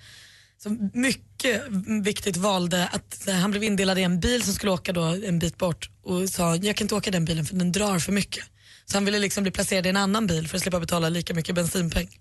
som 0.63 0.91
mycket 0.93 1.63
viktigt 2.03 2.37
valde 2.37 2.87
att 2.87 3.27
han 3.41 3.51
blev 3.51 3.63
indelad 3.63 3.99
i 3.99 4.03
en 4.03 4.19
bil 4.19 4.43
som 4.43 4.53
skulle 4.53 4.71
åka 4.71 4.93
då 4.93 5.01
en 5.01 5.39
bit 5.39 5.57
bort 5.57 5.89
och 6.03 6.29
sa 6.29 6.55
jag 6.55 6.75
kan 6.75 6.85
inte 6.85 6.95
åka 6.95 7.11
den 7.11 7.25
bilen 7.25 7.45
för 7.45 7.55
den 7.55 7.71
drar 7.71 7.99
för 7.99 8.11
mycket. 8.11 8.43
Så 8.85 8.97
han 8.97 9.05
ville 9.05 9.19
liksom 9.19 9.43
bli 9.43 9.51
placerad 9.51 9.85
i 9.85 9.89
en 9.89 9.97
annan 9.97 10.27
bil 10.27 10.47
för 10.47 10.57
att 10.57 10.61
slippa 10.61 10.79
betala 10.79 11.09
lika 11.09 11.33
mycket 11.33 11.55
bensinpeng. 11.55 12.19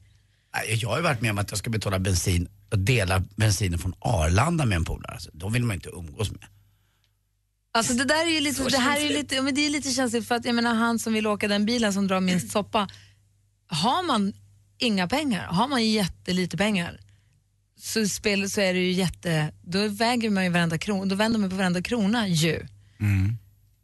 Jag 0.67 0.89
har 0.89 0.97
ju 0.97 1.03
varit 1.03 1.21
med 1.21 1.31
om 1.31 1.39
att 1.39 1.51
jag 1.51 1.59
ska 1.59 1.71
betala 1.71 1.99
bensin 1.99 2.49
och 2.71 2.79
dela 2.79 3.23
bensinen 3.37 3.79
från 3.79 3.95
Arlanda 3.99 4.65
med 4.65 4.77
en 4.77 4.85
polare. 4.85 5.13
Alltså, 5.13 5.31
de 5.33 5.53
vill 5.53 5.65
man 5.65 5.75
inte 5.75 5.89
umgås 5.89 6.31
med. 6.31 6.45
Alltså 7.73 7.95
det 7.95 8.05
där 8.05 8.27
är 8.27 8.31
ju 8.31 8.41
lite, 8.41 8.65
det 8.65 8.79
här 8.79 9.01
är 9.01 9.09
lite, 9.09 9.43
men 9.43 9.55
det 9.55 9.67
är 9.67 9.71
lite 9.71 9.91
känsligt 9.91 10.29
för 10.29 10.35
att 10.35 10.45
jag 10.45 10.55
menar 10.55 10.75
han 10.75 10.99
som 10.99 11.13
vill 11.13 11.27
åka 11.27 11.49
den 11.49 11.67
bilen 11.67 11.93
som 11.93 12.07
drar 12.07 12.21
minst 12.21 12.51
soppa, 12.51 12.89
har 13.67 14.07
man 14.07 14.33
inga 14.79 15.09
pengar, 15.09 15.47
har 15.47 15.69
man 15.69 15.85
jättelite 15.91 16.57
pengar 16.57 17.01
så, 17.81 18.09
spel, 18.09 18.51
så 18.51 18.61
är 18.61 18.75
det 18.75 18.81
ju 18.81 18.93
jätte, 18.93 19.53
då 19.63 19.89
väger 19.89 20.31
man 20.31 20.45
ju 20.45 20.51
varenda 20.51 20.79
krona, 20.79 21.05
då 21.05 21.15
vänder 21.15 21.39
man 21.39 21.51
på 21.51 21.57
varenda 21.57 21.83
krona 21.83 22.29
ju. 22.29 22.67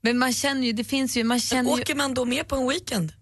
Men 0.00 0.18
man 0.18 0.32
känner 0.32 0.66
ju, 0.66 0.72
det 0.72 0.84
finns 0.84 1.16
ju, 1.16 1.24
man 1.24 1.40
känner 1.40 1.76
ju, 1.76 1.82
Åker 1.82 1.94
man 1.94 2.14
då 2.14 2.24
med 2.24 2.48
på 2.48 2.56
en 2.56 2.68
weekend? 2.68 3.12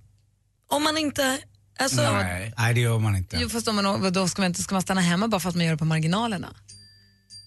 Om 0.69 0.83
man 0.83 0.97
inte, 0.99 1.39
alltså, 1.79 2.13
Nej. 2.13 2.53
Nej, 2.59 2.75
det 2.75 2.81
gör 2.81 2.99
man 2.99 3.17
inte. 3.17 3.39
jo, 3.41 3.49
fast 3.49 3.69
om 3.69 3.77
man, 3.77 4.13
då 4.13 4.29
ska 4.29 4.43
man, 4.43 4.47
inte, 4.49 4.63
ska 4.63 4.75
man 4.75 4.83
stanna 4.83 5.01
hemma 5.01 5.29
bara 5.29 5.41
för 5.41 5.49
att 5.49 5.55
man 5.57 5.65
gör 5.65 5.73
det 5.73 5.79
på 5.79 5.85
marginalerna? 5.85 6.55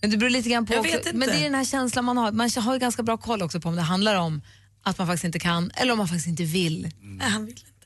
Men 0.02 0.10
det 0.10 0.18
beror 0.18 0.30
lite 0.30 0.50
grann 0.50 0.66
på 0.66 0.74
Jag 0.74 0.80
också, 0.80 0.92
vet 0.92 1.06
inte. 1.06 1.18
men 1.18 1.28
det 1.28 1.36
är 1.36 1.44
den 1.44 1.56
här 1.56 1.66
känslan 1.66 2.06
man 2.06 2.18
har, 2.18 2.32
man 2.32 2.50
har 2.50 2.74
ju 2.74 2.80
ganska 2.80 3.04
bra 3.04 3.18
koll 3.18 3.42
också 3.42 3.62
på 3.62 3.70
om 3.70 3.76
det 3.76 3.82
handlar 3.82 4.16
om 4.16 4.42
att 4.84 4.98
man 4.98 5.08
faktiskt 5.08 5.24
inte 5.24 5.40
kan 5.40 5.72
eller 5.74 5.92
om 5.92 5.98
man 5.98 6.08
faktiskt 6.08 6.28
inte 6.28 6.44
vill. 6.44 6.92
nej, 7.02 7.30
han 7.30 7.46
vill 7.46 7.56
inte. 7.56 7.77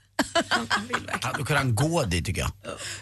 Ja, 1.21 1.33
då 1.37 1.45
kan 1.45 1.57
han 1.57 1.75
gå 1.75 2.03
dit 2.03 2.25
tycker 2.25 2.41
jag. 2.41 2.51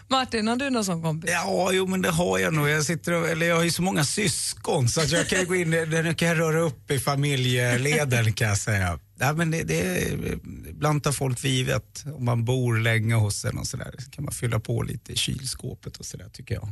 Martin, 0.08 0.48
har 0.48 0.56
du 0.56 0.70
någon 0.70 0.86
sån 0.86 1.02
kompis? 1.04 1.30
Ja, 1.34 1.72
jo 1.72 1.88
men 1.88 2.02
det 2.02 2.10
har 2.10 2.40
jag 2.40 2.54
nog. 2.54 2.70
Jag, 2.70 2.86
sitter 2.86 3.14
och, 3.14 3.30
eller 3.30 3.46
jag 3.46 3.56
har 3.56 3.64
ju 3.64 3.72
så 3.72 3.82
många 3.82 4.04
syskon 4.04 4.90
så 4.90 5.02
att 5.02 5.12
jag 5.12 5.28
kan 5.28 5.46
gå 5.46 5.56
in, 5.56 5.70
nu 5.70 6.14
kan 6.14 6.28
jag 6.28 6.40
röra 6.40 6.60
upp 6.60 6.92
i 6.92 7.00
familjeleden 7.00 8.34
kan 8.34 8.48
jag 8.48 8.58
säga. 8.58 9.00
Ja, 9.20 9.34
men 9.34 9.52
det, 9.52 9.64
det 9.64 9.82
är 9.82 10.40
ibland 10.70 11.04
tar 11.04 11.12
folk 11.12 11.40
för 11.40 11.48
givet 11.48 12.04
om 12.16 12.26
man 12.26 12.46
bor 12.46 12.78
länge 12.78 13.16
hos 13.16 13.46
en 13.46 13.58
och 13.58 13.68
sådär. 13.68 13.96
Så 14.00 14.12
kan 14.12 14.24
man 14.24 14.34
fylla 14.34 14.60
på 14.60 14.82
lite 14.84 15.12
i 15.12 15.16
kylskåpet 15.16 15.98
och 15.98 16.06
sådär 16.06 16.30
tycker 16.34 16.56
jag. 16.56 16.70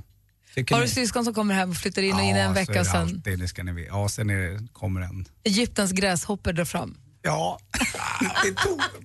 Tycker 0.56 0.76
Har 0.76 0.82
du 0.82 0.88
ni? 0.88 0.94
syskon 0.94 1.26
som 1.26 1.34
kommer 1.34 1.54
hem 1.54 1.70
och 1.70 1.78
flyttar 1.78 2.02
in 2.02 2.16
och 2.16 2.22
in 2.22 2.36
en 2.36 2.54
vecka 2.54 2.86
sen 2.86 3.02
alltid, 3.02 3.40
det 3.40 3.48
ska 3.48 3.64
ni 3.64 3.72
veta. 3.72 3.88
Ja, 3.88 4.10
sen 4.10 4.30
är 4.30 4.38
det, 4.38 4.68
kommer 4.74 5.02
en. 5.02 5.26
Egyptens 5.44 5.92
gräshoppor 5.92 6.54
drar 6.54 6.66
fram? 6.66 6.98
Ja, 7.22 7.60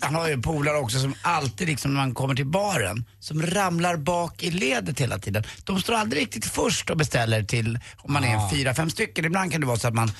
Han 0.00 0.14
har 0.14 0.28
ju 0.28 0.42
polare 0.42 0.76
också 0.78 0.99
som 0.99 1.14
alltid 1.23 1.69
liksom 1.69 1.95
när 1.95 2.00
man 2.00 2.14
kommer 2.14 2.35
till 2.35 2.47
baren, 2.47 3.04
som 3.21 3.42
ramlar 3.47 3.97
bak 3.97 4.42
i 4.42 4.50
ledet 4.50 5.00
hela 5.00 5.19
tiden. 5.19 5.45
De 5.64 5.81
står 5.81 5.95
aldrig 5.95 6.23
riktigt 6.23 6.45
först 6.45 6.90
och 6.90 6.97
beställer 6.97 7.42
till, 7.42 7.78
om 7.97 8.12
man 8.12 8.25
är 8.25 8.37
Ah. 8.37 8.50
fyra, 8.50 8.75
fem 8.75 8.90
stycken. 8.90 9.25
Ibland 9.25 9.52
kan 9.52 9.61
det 9.61 9.66
vara 9.66 9.76
så 9.78 9.88
att 9.88 9.95
man 9.95 10.11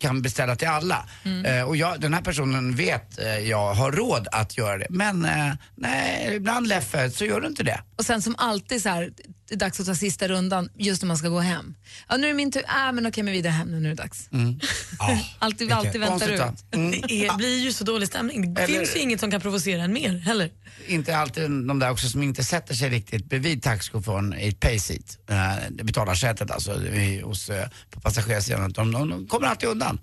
kan 0.00 0.22
beställa 0.22 0.56
till 0.56 0.68
alla. 0.68 1.04
Eh, 1.44 1.62
och 1.62 1.76
jag, 1.76 2.00
den 2.00 2.14
här 2.14 2.22
personen 2.22 2.74
vet 2.76 3.18
eh, 3.18 3.38
jag 3.38 3.74
har 3.74 3.92
råd 3.92 4.28
att 4.32 4.58
göra 4.58 4.78
det. 4.78 4.86
Men 4.90 5.24
eh, 5.24 5.52
nej, 5.74 6.34
ibland 6.36 6.66
Leffe, 6.68 7.10
så 7.10 7.24
gör 7.24 7.40
du 7.40 7.46
inte 7.46 7.62
det. 7.62 7.80
Och 7.98 8.04
sen 8.06 8.22
som 8.22 8.34
alltid 8.38 8.82
så 8.82 8.88
här, 8.88 9.12
det 9.48 9.54
är 9.54 9.58
dags 9.58 9.80
att 9.80 9.86
ta 9.86 9.94
sista 9.94 10.28
rundan 10.28 10.68
just 10.76 11.02
när 11.02 11.06
man 11.06 11.16
ska 11.16 11.28
gå 11.28 11.40
hem. 11.40 11.74
Ja, 12.08 12.16
nu 12.16 12.24
är 12.24 12.28
det 12.28 12.34
min 12.34 12.52
tur. 12.52 12.62
Äh, 12.62 12.92
men 12.92 13.06
okej, 13.06 13.22
men 13.24 13.32
vidare 13.32 13.52
hem 13.52 13.68
nu, 13.70 13.80
nu 13.80 13.90
är 13.90 13.94
det 13.94 14.02
dags. 14.02 14.28
alltid, 15.38 15.72
alltid 15.72 16.00
väntar 16.00 16.28
ut. 16.28 16.40
Mm. 16.74 16.90
Det 16.90 17.26
är, 17.26 17.36
blir 17.36 17.58
ju 17.58 17.72
så 17.72 17.84
dålig 17.84 18.08
stämning. 18.08 18.54
Det 18.54 18.62
Eller- 18.62 18.74
finns 18.74 18.96
ju 18.96 19.00
inget 19.00 19.20
som 19.20 19.30
kan 19.30 19.40
provocera 19.40 19.82
en 19.82 19.92
mer 19.92 20.18
heller. 20.18 20.50
Inte 20.86 21.16
alltid 21.16 21.42
de 21.50 21.78
där 21.78 21.90
också 21.90 22.08
som 22.08 22.22
inte 22.22 22.44
sätter 22.44 22.74
sig 22.74 22.90
riktigt 22.90 23.24
bredvid 23.24 23.62
taxichauffören 23.62 24.34
i 24.38 24.48
ett 24.48 24.60
payseat, 24.60 25.18
eh, 25.30 25.36
det 25.70 25.84
betalarsätet 25.84 26.50
alltså, 26.50 26.84
i- 26.86 27.20
hos, 27.20 27.50
eh, 27.50 27.68
på 27.90 28.00
passagerarsidan. 28.00 28.72
De, 28.72 28.92
de, 28.92 29.10
de 29.10 29.26
kommer 29.26 29.46
alltid 29.46 29.68
undan. 29.68 30.00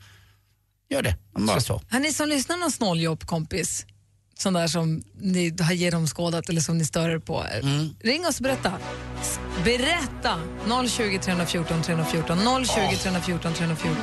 Gör 0.90 1.02
det, 1.02 1.16
de 1.34 1.46
bara 1.46 1.60
så. 1.62 1.82
Har 1.90 2.00
ni 2.00 2.14
som 2.14 2.30
lyssnar 2.30 2.58
någon 2.58 2.72
snåljåp 2.72 3.26
kompis? 3.26 3.86
Sån 4.40 4.54
där 4.54 4.68
som 4.68 5.04
ni 5.22 5.56
har 5.62 5.74
genomskådat 5.74 6.50
eller 6.50 6.62
som 6.62 6.78
ni 6.78 6.86
stör 6.86 7.10
er 7.10 7.20
på. 7.20 7.46
Ring 8.04 8.28
oss 8.28 8.38
och 8.38 8.44
berätta. 8.44 8.74
Berätta! 9.64 10.40
020 10.90 11.20
314 11.20 11.82
314. 11.82 12.66
020 12.66 12.98
314 12.98 13.54
314. 13.54 13.96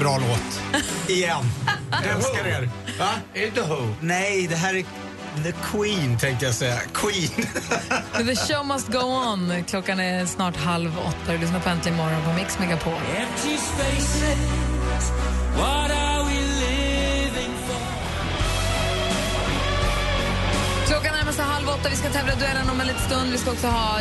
Bra 0.00 0.18
låt. 0.18 0.82
Igen. 1.08 1.44
Jag 1.90 2.16
älskar 2.16 2.46
er. 2.46 2.70
Va? 2.98 3.08
Är 3.34 3.40
det 3.40 3.50
The 3.50 3.60
Who? 3.60 3.94
Nej, 4.00 4.46
det 4.46 4.56
här 4.56 4.74
är 4.74 4.84
The 5.44 5.52
Queen 5.72 6.18
tänkte 6.18 6.44
jag 6.46 6.54
säga. 6.54 6.78
Queen. 6.94 7.46
The 8.26 8.36
show 8.36 8.66
must 8.66 8.88
go 8.88 8.98
on. 8.98 9.64
Klockan 9.68 10.00
är 10.00 10.26
snart 10.26 10.56
halv 10.56 10.98
åtta. 10.98 11.32
Du 11.32 11.38
lyssnar 11.38 11.60
på 11.60 11.68
Äntligen 11.68 11.96
morgon 11.96 12.24
på 12.24 12.32
Mix 12.32 12.58
Megapol. 12.58 12.92
Klockan 21.36 21.52
halv 21.54 21.68
åtta. 21.68 21.88
Vi 21.90 21.96
ska 21.96 22.08
tävla 22.10 22.34
duellen 22.34 22.70
om 22.70 22.80
en 22.80 22.86
liten 22.86 23.02
stund. 23.02 23.32
Vi 23.32 23.38
ska 23.38 23.50
också 23.50 23.66
ha 23.66 24.00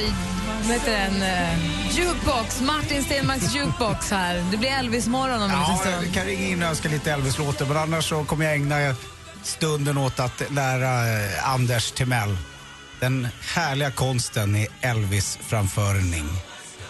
vad 0.64 0.74
heter 0.74 0.92
den? 0.92 1.16
Uh, 1.22 1.98
jukebox. 1.98 2.62
Martin 2.62 3.04
Stenmarks 3.04 3.56
jukebox 3.56 4.12
här. 4.12 4.46
Det 4.52 4.58
blir 4.58 4.70
Elvis-morgon 4.70 5.36
om 5.36 5.42
en 5.52 5.60
liten 5.60 5.62
Ja, 5.76 5.78
stund. 5.78 6.06
jag 6.08 6.14
kan 6.14 6.26
ringa 6.26 6.48
in 6.48 6.64
och 6.64 6.70
önska 6.70 6.90
lite 6.90 7.12
Elvis-låtar 7.12 7.66
men 7.66 7.78
annars 7.78 8.10
så 8.10 8.24
kommer 8.26 8.46
jag 8.46 8.54
ägna 8.56 8.96
stunden 9.44 9.98
åt 9.98 10.20
att 10.20 10.44
lära 10.52 11.20
eh, 11.24 11.50
Anders 11.50 11.92
Timell 11.92 12.38
den 13.00 13.28
härliga 13.56 13.92
konsten 13.92 14.56
i 14.56 14.68
Elvis-framförning. 14.82 16.26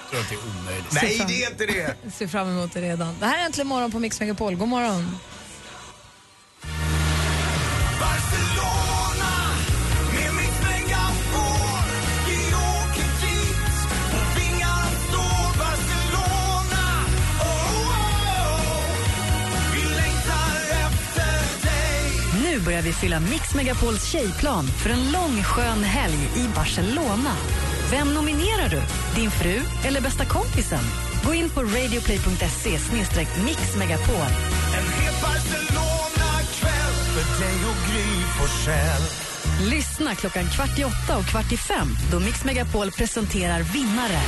Jag 0.01 0.09
tror 0.11 0.19
att 0.21 0.29
det 0.29 0.35
är 0.35 0.59
omöjligt. 0.61 0.91
Nej, 0.91 1.25
det 1.27 1.43
är 1.43 1.51
inte 1.51 1.65
det! 1.65 1.95
Jag 2.03 2.13
ser 2.13 2.27
fram 2.27 2.49
emot 2.49 2.73
det 2.73 2.81
redan. 2.81 3.15
Det 3.19 3.25
här 3.25 3.39
är 3.41 3.45
Äntligen 3.45 3.67
morgon 3.67 3.91
på 3.91 3.99
Mix 3.99 4.19
Megapol. 4.19 4.55
God 4.55 4.67
morgon. 4.67 5.17
Nu 22.55 22.61
börjar 22.61 22.81
vi 22.81 22.93
fylla 22.93 23.19
Mix 23.19 23.55
Megapols 23.55 24.11
tjejplan 24.11 24.67
för 24.67 24.89
en 24.89 25.11
lång 25.11 25.43
skön 25.43 25.83
helg 25.83 26.29
i 26.35 26.47
Barcelona. 26.55 27.35
Vem 27.91 28.13
nominerar 28.13 28.69
du? 28.69 28.81
Din 29.15 29.31
fru 29.31 29.59
eller 29.85 30.01
bästa 30.01 30.25
kompisen? 30.25 30.79
Gå 31.25 31.33
in 31.33 31.49
på 31.49 31.61
radioplay.se 31.61 32.71
mixmegapol. 33.45 34.27
Lyssna 39.61 40.15
klockan 40.15 40.45
kvart 40.45 40.79
i 40.79 40.83
åtta 40.83 41.17
och 41.17 41.25
kvart 41.25 41.51
i 41.51 41.57
fem 41.57 41.87
då 42.11 42.19
Mix 42.19 42.45
Megapol 42.45 42.91
presenterar 42.91 43.61
vinnare. 43.61 44.21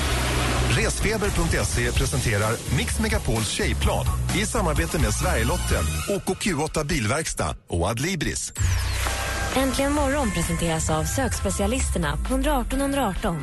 Resfeber.se 0.70 1.92
presenterar 1.92 2.56
Mix 2.78 3.00
Megapols 3.00 3.50
tjejplan 3.50 4.06
i 4.42 4.46
samarbete 4.46 5.00
med 5.00 5.14
Sverigelotten, 5.14 5.84
OKQ8 6.10 6.86
Bilverkstad 6.86 7.56
och 7.68 7.88
Adlibris. 7.88 8.54
Äntligen 9.56 9.94
morgon 9.94 10.32
presenteras 10.32 10.90
av 10.90 11.04
sökspecialisterna 11.04 12.18
på 12.18 12.34
118 12.34 12.82
118. 12.82 13.38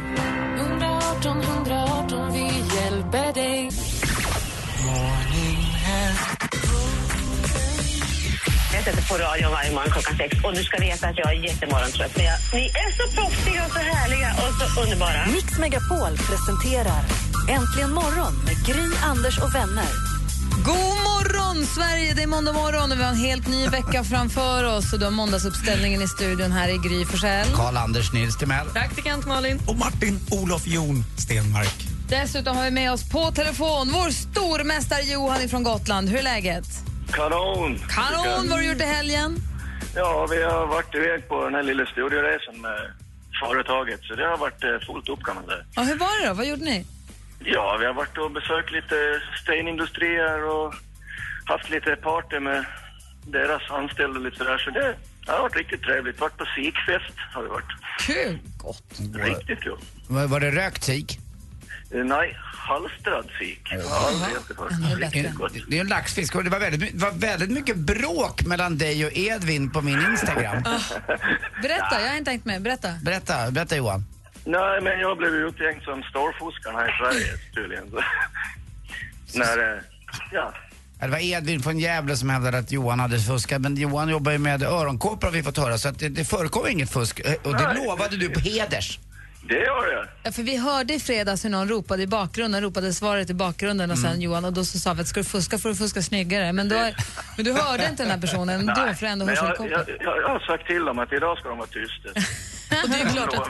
118 0.57 1.41
118, 1.41 1.74
Jag 8.87 8.95
sätter 8.95 9.09
på 9.09 9.17
radion 9.25 9.51
varje 9.51 9.71
morgon 9.71 9.91
klockan 9.91 10.17
sex 10.17 10.31
och 10.45 10.55
du 10.55 10.65
ska 10.65 10.79
veta 10.79 11.09
att 11.09 11.19
jag 11.19 11.29
är 11.35 11.45
jättemorgontrött. 11.49 12.17
Men 12.17 12.25
jag, 12.25 12.39
ni 12.53 12.65
är 12.67 12.91
så 12.99 13.17
proffsiga 13.17 13.65
och 13.67 13.73
så 13.73 13.79
härliga 13.79 14.31
och 14.43 14.71
så 14.75 14.83
underbara. 14.83 15.27
Mix 15.27 15.59
Megapol 15.59 16.13
presenterar 16.31 17.03
Äntligen 17.49 17.93
morgon 17.93 18.35
med 18.47 18.67
Gry, 18.67 18.89
Anders 19.03 19.39
och 19.39 19.55
vänner. 19.55 19.89
God 20.65 20.97
morgon, 21.11 21.67
Sverige! 21.67 22.15
Det 22.15 22.23
är 22.23 22.27
måndag 22.27 22.53
morgon 22.53 22.93
och 22.93 22.99
vi 22.99 23.03
har 23.03 23.11
en 23.11 23.17
helt 23.17 23.49
ny 23.49 23.69
vecka 23.69 24.05
framför 24.05 24.65
oss. 24.65 24.93
Och 24.93 24.99
du 24.99 25.05
har 25.05 25.13
måndagsuppställningen 25.13 26.03
i 26.03 26.09
studion 26.09 26.53
här 26.53 26.69
i 26.69 26.89
Gry 26.89 27.05
Forssell. 27.05 27.47
Karl-Anders 27.55 28.13
Nils 28.13 28.37
Timell. 28.37 28.67
Praktikant 28.69 29.27
Malin. 29.27 29.61
Och 29.67 29.77
Martin 29.77 30.21
Olof 30.31 30.67
Jon 30.67 31.05
Stenmark. 31.19 31.75
Dessutom 32.09 32.57
har 32.57 32.65
vi 32.65 32.71
med 32.71 32.93
oss 32.93 33.11
på 33.11 33.31
telefon 33.31 33.91
vår 33.93 34.11
stormästare 34.11 35.03
Johan 35.03 35.49
från 35.49 35.63
Gotland. 35.63 36.09
Hur 36.09 36.19
är 36.19 36.23
läget? 36.23 36.84
Kanon! 37.15 37.79
Kanon! 37.89 38.27
Vad 38.27 38.51
har 38.51 38.59
du 38.59 38.67
gjort 38.69 38.81
i 38.81 38.85
helgen? 38.85 39.37
Ja, 39.95 40.27
vi 40.31 40.43
har 40.43 40.67
varit 40.67 40.95
iväg 40.95 41.29
på 41.29 41.45
den 41.45 41.55
här 41.55 41.63
lilla 41.63 41.87
studieresan 41.87 42.61
med 42.61 42.81
företaget, 43.43 44.01
så 44.03 44.15
det 44.15 44.27
har 44.27 44.37
varit 44.37 44.65
eh, 44.65 44.87
fullt 44.87 45.09
upp 45.09 45.23
kan 45.23 45.35
man 45.35 45.45
säga. 45.45 45.65
Ja, 45.77 45.83
hur 45.83 45.97
var 45.97 46.21
det 46.23 46.29
då? 46.29 46.35
Vad 46.35 46.47
gjorde 46.47 46.65
ni? 46.65 46.87
Ja, 47.45 47.77
vi 47.81 47.87
har 47.87 47.95
varit 47.95 48.19
och 48.19 48.31
besökt 48.31 48.73
lite 48.73 48.97
stenindustrier 49.43 50.45
och 50.45 50.75
haft 51.45 51.71
lite 51.71 51.97
party 51.97 52.41
med 52.41 52.65
deras 53.27 53.63
anställda 53.71 54.19
och 54.19 54.25
lite 54.25 54.37
sådär, 54.37 54.59
så 54.59 54.71
det, 54.71 54.97
det 55.27 55.33
har 55.33 55.43
varit 55.43 55.57
riktigt 55.57 55.83
trevligt. 55.83 56.21
Varit 56.21 56.37
på 56.37 56.47
sikfest 56.57 57.17
har 57.35 57.43
vi 57.43 57.49
varit. 57.49 57.73
Kul! 58.07 58.39
Gott. 58.59 59.01
Riktigt 59.15 59.61
kul. 59.61 59.79
Var, 60.09 60.27
var 60.27 60.41
det 60.41 60.51
rökt 60.51 60.83
sik? 60.85 61.19
Nej, 62.03 62.37
halstrad 62.43 63.27
sik. 63.39 63.61
Ja, 63.71 64.11
det 64.99 65.19
är. 65.19 65.71
Det 65.71 65.79
en 65.79 65.87
laxfisk 65.87 66.35
och 66.35 66.45
det 66.45 66.51
var 66.51 66.61
väldigt, 66.61 66.93
det 66.93 67.05
var 67.05 67.13
väldigt 67.13 67.51
mycket 67.51 67.77
bråk 67.77 68.45
mellan 68.47 68.79
dig 68.79 69.07
och 69.07 69.17
Edvin 69.17 69.71
på 69.71 69.81
min 69.81 70.01
Instagram. 70.11 70.63
Berätta, 71.63 72.01
jag 72.01 72.09
har 72.09 72.17
inte 72.17 72.31
tänkt 72.31 72.45
med. 72.45 72.63
Berätta. 72.63 72.89
Berätta, 73.03 73.51
berätta 73.51 73.77
Johan. 73.77 74.05
Nej, 74.45 74.81
men 74.81 75.01
jag 75.01 75.19
blev 75.19 75.35
ju 75.35 75.49
uthängd 75.49 75.83
som 75.83 76.03
storfuskaren 76.03 76.77
här 76.77 76.89
i 76.89 76.93
Sverige 76.99 77.33
tydligen. 77.55 77.85
När, 79.35 79.75
eh, 79.77 79.81
ja, 80.33 80.53
Det 81.01 81.07
var 81.09 81.19
Edvin 81.19 81.63
från 81.63 81.79
Gävle 81.79 82.17
som 82.17 82.31
hävdade 82.31 82.59
att 82.59 82.73
Johan 82.73 83.01
hade 83.01 83.19
fuskat 83.19 83.61
men 83.61 83.77
Johan 83.77 84.09
jobbar 84.09 84.33
ju 84.33 84.39
med 84.39 84.63
öronkåpor 84.63 85.27
har 85.27 85.33
vi 85.33 85.43
fått 85.43 85.57
höra 85.59 85.79
så 85.79 85.89
att 85.89 85.99
det, 85.99 86.09
det 86.09 86.25
förekommer 86.25 86.69
inget 86.69 86.91
fusk 86.91 87.21
Eh, 87.25 87.33
och 87.43 87.53
det 87.53 87.67
Nej. 87.75 87.87
lovade 87.87 88.17
du 88.17 88.29
på 88.31 88.41
heders. 88.41 88.99
Det 89.49 89.55
gör 89.55 89.93
jag. 89.93 90.07
Ja, 90.23 90.33
för 90.33 90.43
vi 90.43 90.57
hörde 90.57 90.95
i 90.95 91.01
fredags 91.01 91.45
hur 91.45 91.51
någon 91.51 91.69
ropade 91.69 92.03
i 92.03 92.07
bakgrunden, 92.07 92.63
ropade 92.63 92.93
svaret 92.93 93.31
i 93.31 93.35
bakgrunden 93.35 93.91
och 93.91 93.99
sen 93.99 94.21
Johan 94.21 94.45
och 94.45 94.53
då 94.53 94.65
så 94.65 94.79
sa 94.79 94.93
vi 94.95 95.01
att 95.01 95.09
ska 95.09 95.21
du 95.21 95.25
fuska 95.25 95.59
får 95.59 95.69
du 95.69 95.75
fuska 95.75 96.03
snyggare. 96.03 96.53
Men, 96.53 96.69
då, 96.69 96.91
men 97.37 97.45
du 97.45 97.53
hörde 97.53 97.87
inte 97.91 98.03
den 98.03 98.11
här 98.13 98.19
personen 98.21 98.67
då 98.67 98.95
för 98.95 99.07
ändå 99.07 99.27
men 99.27 99.35
jag, 99.35 99.57
jag, 99.59 99.71
jag, 99.71 99.89
jag 100.01 100.29
har 100.29 100.47
sagt 100.47 100.67
till 100.67 100.85
dem 100.85 100.99
att 100.99 101.13
idag 101.13 101.39
ska 101.39 101.49
de 101.49 101.59
vara 101.59 101.69
tysta. 101.69 102.09
Och 102.85 102.91
det 102.91 102.97
är 103.01 103.09
klart 103.09 103.35
att 103.35 103.49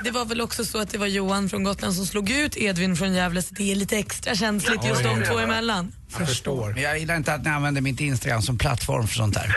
det 0.04 0.10
var 0.10 0.24
väl 0.24 0.40
också 0.40 0.64
så 0.64 0.78
att 0.78 0.90
det 0.90 0.98
var 0.98 1.06
Johan 1.06 1.48
från 1.48 1.64
Gotland 1.64 1.94
som 1.94 2.06
slog 2.06 2.30
ut 2.30 2.56
Edvin 2.56 2.96
från 2.96 3.14
Gävle 3.14 3.42
så 3.42 3.54
det 3.54 3.72
är 3.72 3.76
lite 3.76 3.96
extra 3.98 4.34
känsligt 4.34 4.84
just 4.84 5.02
de 5.02 5.22
två 5.24 5.38
emellan. 5.38 5.92
Jag 6.18 6.28
förstår. 6.28 6.68
Men 6.72 6.82
jag 6.82 6.98
gillar 6.98 7.16
inte 7.16 7.34
att 7.34 7.44
ni 7.44 7.50
använder 7.50 7.80
mitt 7.80 8.00
Instagram 8.00 8.42
som 8.42 8.58
plattform 8.58 9.06
för 9.06 9.14
sånt 9.14 9.34
där. 9.34 9.56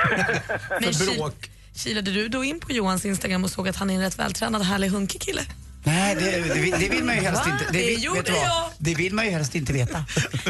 Men 0.82 0.90
ki- 0.90 1.34
Kilade 1.84 2.12
du 2.12 2.28
då 2.30 2.44
in 2.44 2.60
på 2.60 2.72
Johans 2.72 3.06
Instagram 3.06 3.44
och 3.44 3.50
såg 3.52 3.68
att 3.68 3.76
han 3.76 3.90
är 3.90 3.94
en 3.96 4.02
rätt 4.02 4.20
vältränad, 4.20 4.62
härlig, 4.62 4.90
hunkig 4.90 5.22
kille? 5.22 5.42
Nej, 5.84 6.16
det, 6.16 6.32
det, 6.54 6.60
vill- 6.62 6.76
det 6.80 6.90
vill 6.90 7.04
man 7.04 7.16
ju 7.16 7.22
helst 7.22 7.46
Va? 7.46 7.52
inte. 7.62 7.74
Det 7.74 7.86
vill- 7.88 8.04
gjorde 8.04 8.18
vet 8.20 8.26
du 8.26 8.32
vad? 8.32 8.42
jag. 8.42 8.70
Det 8.78 8.96
vill 8.96 9.14
man 9.14 9.26
ju 9.26 9.32
helst 9.32 9.56
inte 9.56 9.74
veta. 9.74 10.06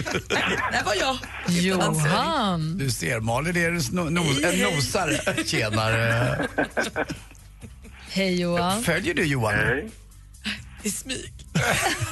Det 0.72 0.82
var 0.86 0.96
jag. 1.00 1.18
Johan. 1.48 2.78
Du 2.78 2.92
ser, 2.92 3.20
Malin 3.20 3.58
är 3.58 3.68
en, 3.70 3.82
no, 3.92 4.22
en 4.46 4.60
nosare. 4.60 5.44
Tjenare. 5.46 6.48
Hej 8.10 8.40
Johan. 8.42 8.84
Följer 8.84 9.14
du 9.14 9.24
Johan? 9.26 9.56
Hej. 9.56 9.90
I 10.84 10.90
smyg. 10.92 11.34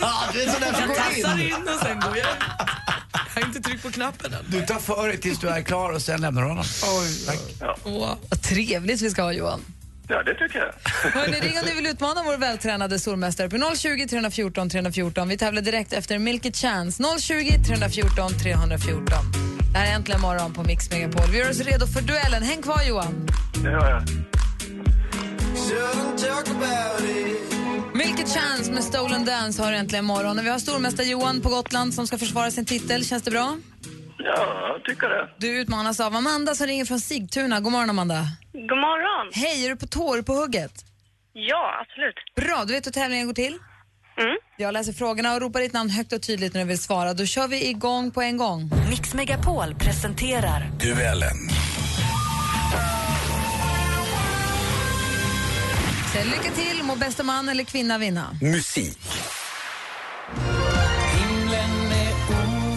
Ja, 0.02 0.14
du 0.34 0.42
är 0.42 0.50
sån 0.52 0.62
där 0.62 0.72
som 0.74 0.80
Jag 0.80 0.88
går 0.90 0.96
tassar 0.96 1.34
in. 1.40 1.48
in 1.48 1.54
och 1.54 1.80
sen 1.86 2.00
går 2.00 2.18
jag. 2.18 2.28
Jag 3.36 3.42
har 3.42 3.48
inte 3.48 3.62
tryckt 3.62 3.84
på 3.84 3.92
knappen 3.92 4.34
än. 4.34 4.46
Du 4.48 4.62
tar 4.66 4.80
för 4.80 5.08
dig 5.08 5.18
tills 5.18 5.40
du 5.40 5.48
är 5.50 5.62
klar 5.62 5.92
och 5.92 6.02
sen 6.02 6.22
lämnar 6.22 6.42
du 6.42 6.48
honom. 6.48 6.64
Tack. 7.26 7.40
Åh. 7.84 8.14
Vad 8.30 8.42
trevligt 8.42 9.02
vi 9.02 9.10
ska 9.10 9.22
ha 9.24 9.32
Johan. 9.34 9.62
Ja, 10.10 10.24
det 10.24 10.34
tycker 10.34 10.60
jag. 10.60 11.12
Hörrni, 11.12 11.40
ring 11.40 11.60
om 11.60 11.66
ni 11.66 11.74
vill 11.74 11.86
utmana 11.88 12.24
vår 12.24 12.38
vältränade 12.38 13.00
stormästare 13.00 13.50
på 13.50 13.76
020 13.76 14.08
314 14.08 14.70
314. 14.70 15.28
Vi 15.28 15.38
tävlar 15.38 15.62
direkt 15.62 15.94
efter 15.94 16.20
Milky 16.20 16.52
Chance. 16.52 17.04
020 17.20 17.64
314 17.68 18.32
314. 18.44 19.06
Det 19.74 19.78
här 19.78 19.92
är 19.92 19.96
Äntligen 19.96 20.22
morgon 20.22 20.54
på 20.54 20.64
Mix 20.64 20.92
Megapol. 20.92 21.30
Vi 21.32 21.38
gör 21.38 21.50
oss 21.50 21.60
redo 21.60 21.88
för 21.88 22.02
duellen. 22.02 22.44
Häng 22.44 22.62
kvar 22.62 22.82
Johan. 22.88 23.28
Det 23.64 23.72
gör 23.72 23.90
jag. 23.90 24.04
Milky 27.98 28.24
Chance 28.26 28.72
med 28.72 28.84
Stolen 28.84 29.26
Dance 29.26 29.64
har 29.64 29.72
du 29.72 29.78
äntligen 29.78 30.06
morgon. 30.06 30.44
Vi 30.44 30.50
har 30.50 30.60
stormästare 30.60 31.08
Johan 31.08 31.42
på 31.42 31.50
Gotland 31.50 31.94
som 31.94 32.08
ska 32.08 32.18
försvara 32.18 32.52
sin 32.52 32.66
titel. 32.66 33.06
Känns 33.06 33.24
det 33.24 33.32
bra? 33.32 33.58
Ja, 34.18 34.74
jag 34.74 34.84
tycker 34.84 35.10
det. 35.10 35.30
Du 35.38 35.62
utmanas 35.62 36.00
av 36.00 36.16
Amanda 36.16 36.56
som 36.56 36.68
ringer 36.68 36.86
från 36.86 37.00
Sigtuna. 37.00 37.60
God 37.60 37.72
morgon 37.72 37.90
Amanda. 37.90 38.26
God 38.54 38.78
morgon. 38.78 39.32
Hej, 39.34 39.66
är 39.66 39.70
du 39.70 39.76
på 39.76 39.88
tå? 39.88 40.14
Är 40.14 40.18
du 40.18 40.24
på 40.24 40.34
hugget? 40.34 40.72
Ja, 41.34 41.82
absolut. 41.82 42.16
Bra, 42.36 42.66
du 42.66 42.74
vet 42.74 42.86
hur 42.86 42.92
tävlingen 42.92 43.28
går 43.28 43.34
till? 43.34 43.58
Mm. 44.18 44.38
Jag 44.58 44.74
läser 44.74 44.94
frågorna 44.94 45.34
och 45.34 45.42
ropar 45.42 45.60
ditt 45.60 45.74
namn 45.74 45.90
högt 45.90 46.14
och 46.14 46.22
tydligt 46.22 46.54
när 46.54 46.62
du 46.62 46.68
vill 46.68 46.80
svara. 46.80 47.14
Då 47.14 47.26
kör 47.26 47.48
vi 47.48 47.70
igång 47.70 48.12
på 48.12 48.22
en 48.22 48.38
gång. 48.38 48.72
Mix 48.90 49.14
Megapol 49.14 49.76
presenterar 49.76 50.72
Duellen. 50.80 51.38
Lycka 56.26 56.52
till, 56.52 56.84
må 56.84 56.96
bästa 56.96 57.24
man 57.24 57.50
eller 57.50 57.64
kvinna 57.64 57.98
vinna. 57.98 58.38
Musik. 58.42 59.00
Himlen 61.18 61.92
är 61.92 62.14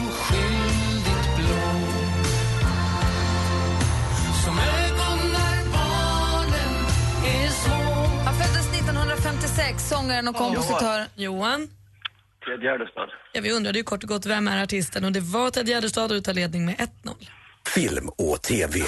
oskyldigt 0.09 1.37
blå 1.37 1.71
Som 4.45 4.59
ögon 4.59 5.33
när 5.33 5.73
barnen 5.73 6.87
är 7.27 7.49
små 7.49 7.95
Han 8.25 8.35
föddes 8.35 8.81
1956, 8.81 9.89
sångaren 9.89 10.29
och 10.29 10.37
kompositör. 10.37 11.05
Johan? 11.15 11.69
Ted 12.47 12.63
Gärdestad. 12.63 13.09
Ja, 13.33 13.41
vi 13.41 13.53
undrade 13.53 13.79
ju 13.79 13.85
kort 13.85 14.03
och 14.03 14.09
gott 14.09 14.27
vem 14.27 14.49
är 14.49 14.63
artisten 14.63 15.05
och 15.05 15.13
det 15.13 15.21
var 15.21 15.51
Ted 15.51 15.69
Gärdestad 15.69 16.13
och 16.13 16.25
tar 16.25 16.35
ledning 16.35 16.65
med 16.67 16.75
1-0. 16.77 16.89
Film 17.75 18.09
och 18.09 18.43
TV. 18.43 18.81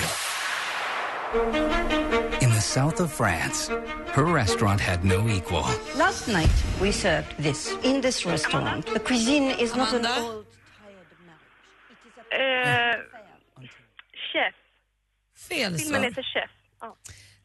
South 2.62 3.00
of 3.00 3.12
France, 3.12 3.68
her 4.14 4.24
restaurant 4.24 4.80
had 4.80 5.04
no 5.04 5.28
equal. 5.28 5.64
Last 5.96 6.28
night 6.28 6.50
we 6.80 6.92
served 6.92 7.36
this 7.38 7.72
in 7.82 8.00
this 8.02 8.26
restaurant. 8.26 8.86
The 8.86 8.98
cuisine 8.98 9.50
is 9.58 9.74
not 9.76 9.92
an 9.92 10.06
Amanda? 10.06 10.22
old. 10.22 10.46
Eh, 12.30 12.96
chef. 14.32 14.54
Fel 15.48 15.78
Filmen 15.78 15.78
svar. 15.78 15.98
heter 16.08 16.22
Chef. 16.22 16.50
Ja. 16.80 16.96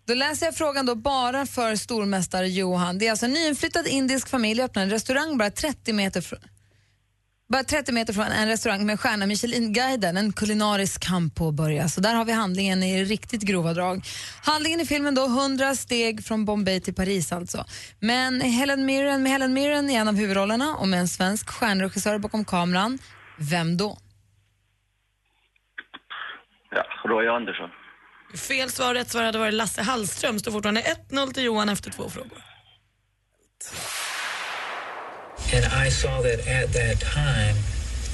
Då 0.05 0.13
läser 0.13 0.45
jag 0.45 0.55
frågan 0.55 0.85
då 0.85 0.95
bara 0.95 1.45
för 1.45 1.75
stormästare 1.75 2.47
Johan. 2.47 2.97
Det 2.97 3.07
är 3.07 3.11
alltså 3.11 3.25
en 3.25 3.33
nyinflyttad 3.33 3.87
indisk 3.87 4.29
familj 4.29 4.61
öppnar 4.61 4.83
en 4.83 4.89
restaurang 4.89 5.37
bara 5.37 5.49
30 5.51 5.93
meter 5.93 6.21
från 6.21 6.39
bara 7.49 7.63
30 7.63 7.91
meter 7.91 8.13
från 8.13 8.25
en 8.25 8.47
restaurang 8.47 8.85
med 8.85 8.99
stjärna 8.99 9.25
Michelin-guiden. 9.25 10.17
En 10.17 10.33
kulinarisk 10.33 11.01
kamp 11.01 11.35
påbörjas. 11.35 11.97
Och 11.97 12.03
där 12.03 12.15
har 12.15 12.25
vi 12.25 12.31
handlingen 12.31 12.83
i 12.83 13.03
riktigt 13.03 13.41
grova 13.41 13.73
drag. 13.73 14.05
Handlingen 14.43 14.79
i 14.79 14.85
filmen 14.85 15.15
då 15.15 15.25
100 15.25 15.75
steg 15.75 16.25
från 16.25 16.45
Bombay 16.45 16.81
till 16.81 16.95
Paris 16.95 17.31
alltså. 17.31 17.65
Men 17.99 18.41
Helen 18.41 18.85
Mirren, 18.85 19.23
med 19.23 19.31
Helen 19.31 19.53
Mirren 19.53 19.89
i 19.89 19.95
en 19.95 20.07
av 20.07 20.15
huvudrollerna 20.15 20.75
och 20.75 20.87
med 20.87 20.99
en 20.99 21.07
svensk 21.07 21.49
stjärnregissör 21.49 22.17
bakom 22.17 22.45
kameran. 22.45 22.99
Vem 23.37 23.77
då? 23.77 23.97
Ja, 26.71 26.83
Roy 27.09 27.27
Andersson. 27.27 27.69
Fel 28.35 28.69
svar, 28.69 28.93
rätt 28.93 29.09
svar 29.09 29.23
hade 29.23 29.39
varit 29.39 29.53
Lasse 29.53 29.81
Hallström. 29.81 30.39
Står 30.39 30.51
fortfarande 30.51 30.81
1-0 31.11 31.33
till 31.33 31.43
Johan 31.43 31.69
efter 31.69 31.91
två 31.91 32.09
frågor. 32.09 32.41
And 35.53 35.87
I 35.87 35.91
saw 35.91 36.21
that 36.21 36.39
at 36.63 36.73
that 36.73 36.99
time 37.13 37.55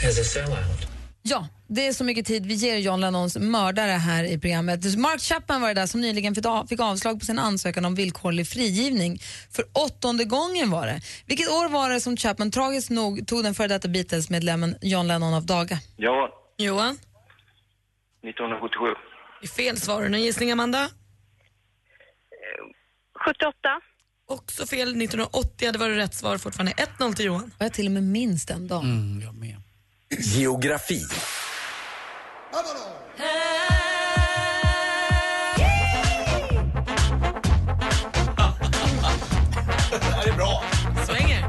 as 0.10 0.20
a 0.20 0.24
sellout. 0.24 0.88
Ja, 1.26 1.48
det 1.68 1.88
är 1.88 1.94
så 1.94 2.04
mycket 2.04 2.26
tid 2.26 2.46
vi 2.46 2.54
ger 2.54 2.78
John 2.78 3.02
Lennons 3.02 3.38
mördare 3.38 3.92
här 3.92 4.24
i 4.24 4.40
programmet. 4.40 4.98
Mark 4.98 5.20
Chapman 5.22 5.62
var 5.62 5.68
det 5.68 5.74
där 5.74 5.88
som 5.88 6.02
nyligen 6.02 6.36
fick 6.36 6.46
av- 6.46 6.68
fick 6.68 6.80
avslag 6.80 7.20
på 7.20 7.26
sin 7.26 7.40
ansökan 7.40 7.86
om 7.86 7.96
villkorlig 7.96 8.48
frigivning. 8.48 9.20
För 9.52 9.66
åttonde 9.74 10.24
gången 10.26 10.70
var 10.72 10.88
det. 10.88 11.02
Vilket 11.26 11.50
år 11.50 11.70
var 11.70 11.90
det 11.90 12.00
som 12.02 12.18
Chapman 12.18 12.52
tragiskt 12.52 12.90
nog 12.90 13.28
tog 13.28 13.44
den 13.44 13.54
före 13.54 13.68
detta 13.68 13.88
Beatles-medlemmen 13.88 14.76
John 14.82 15.08
Lennon 15.08 15.34
av 15.34 15.46
daga? 15.46 15.78
Ja, 15.98 16.30
Johan? 16.58 16.98
1977. 18.24 18.86
Det 19.42 19.46
är 19.46 19.50
fel 19.50 19.78
svar. 19.78 20.02
Någon 20.10 20.22
gissning, 20.22 20.52
Amanda? 20.52 20.90
78. 23.26 23.54
Också 24.28 24.66
fel. 24.66 24.88
1980 24.90 25.66
hade 25.66 25.78
varit 25.80 25.98
rätt 25.98 26.16
svar. 26.16 26.38
Fortfarande 26.38 26.72
1-0 27.00 27.14
till 27.16 27.26
Johan. 27.26 27.52
Jag 27.58 27.74
till 27.74 27.86
och 27.86 27.92
med 27.92 28.04
minns 28.04 28.46
den 28.46 28.68
dagen. 28.68 28.86
Mm, 28.86 29.22
jag 29.26 29.36
med. 29.36 29.56
Geografi. 30.20 31.02
Det 40.24 40.30
är 40.30 40.36
bra. 40.38 40.64
Svänger. 41.06 41.46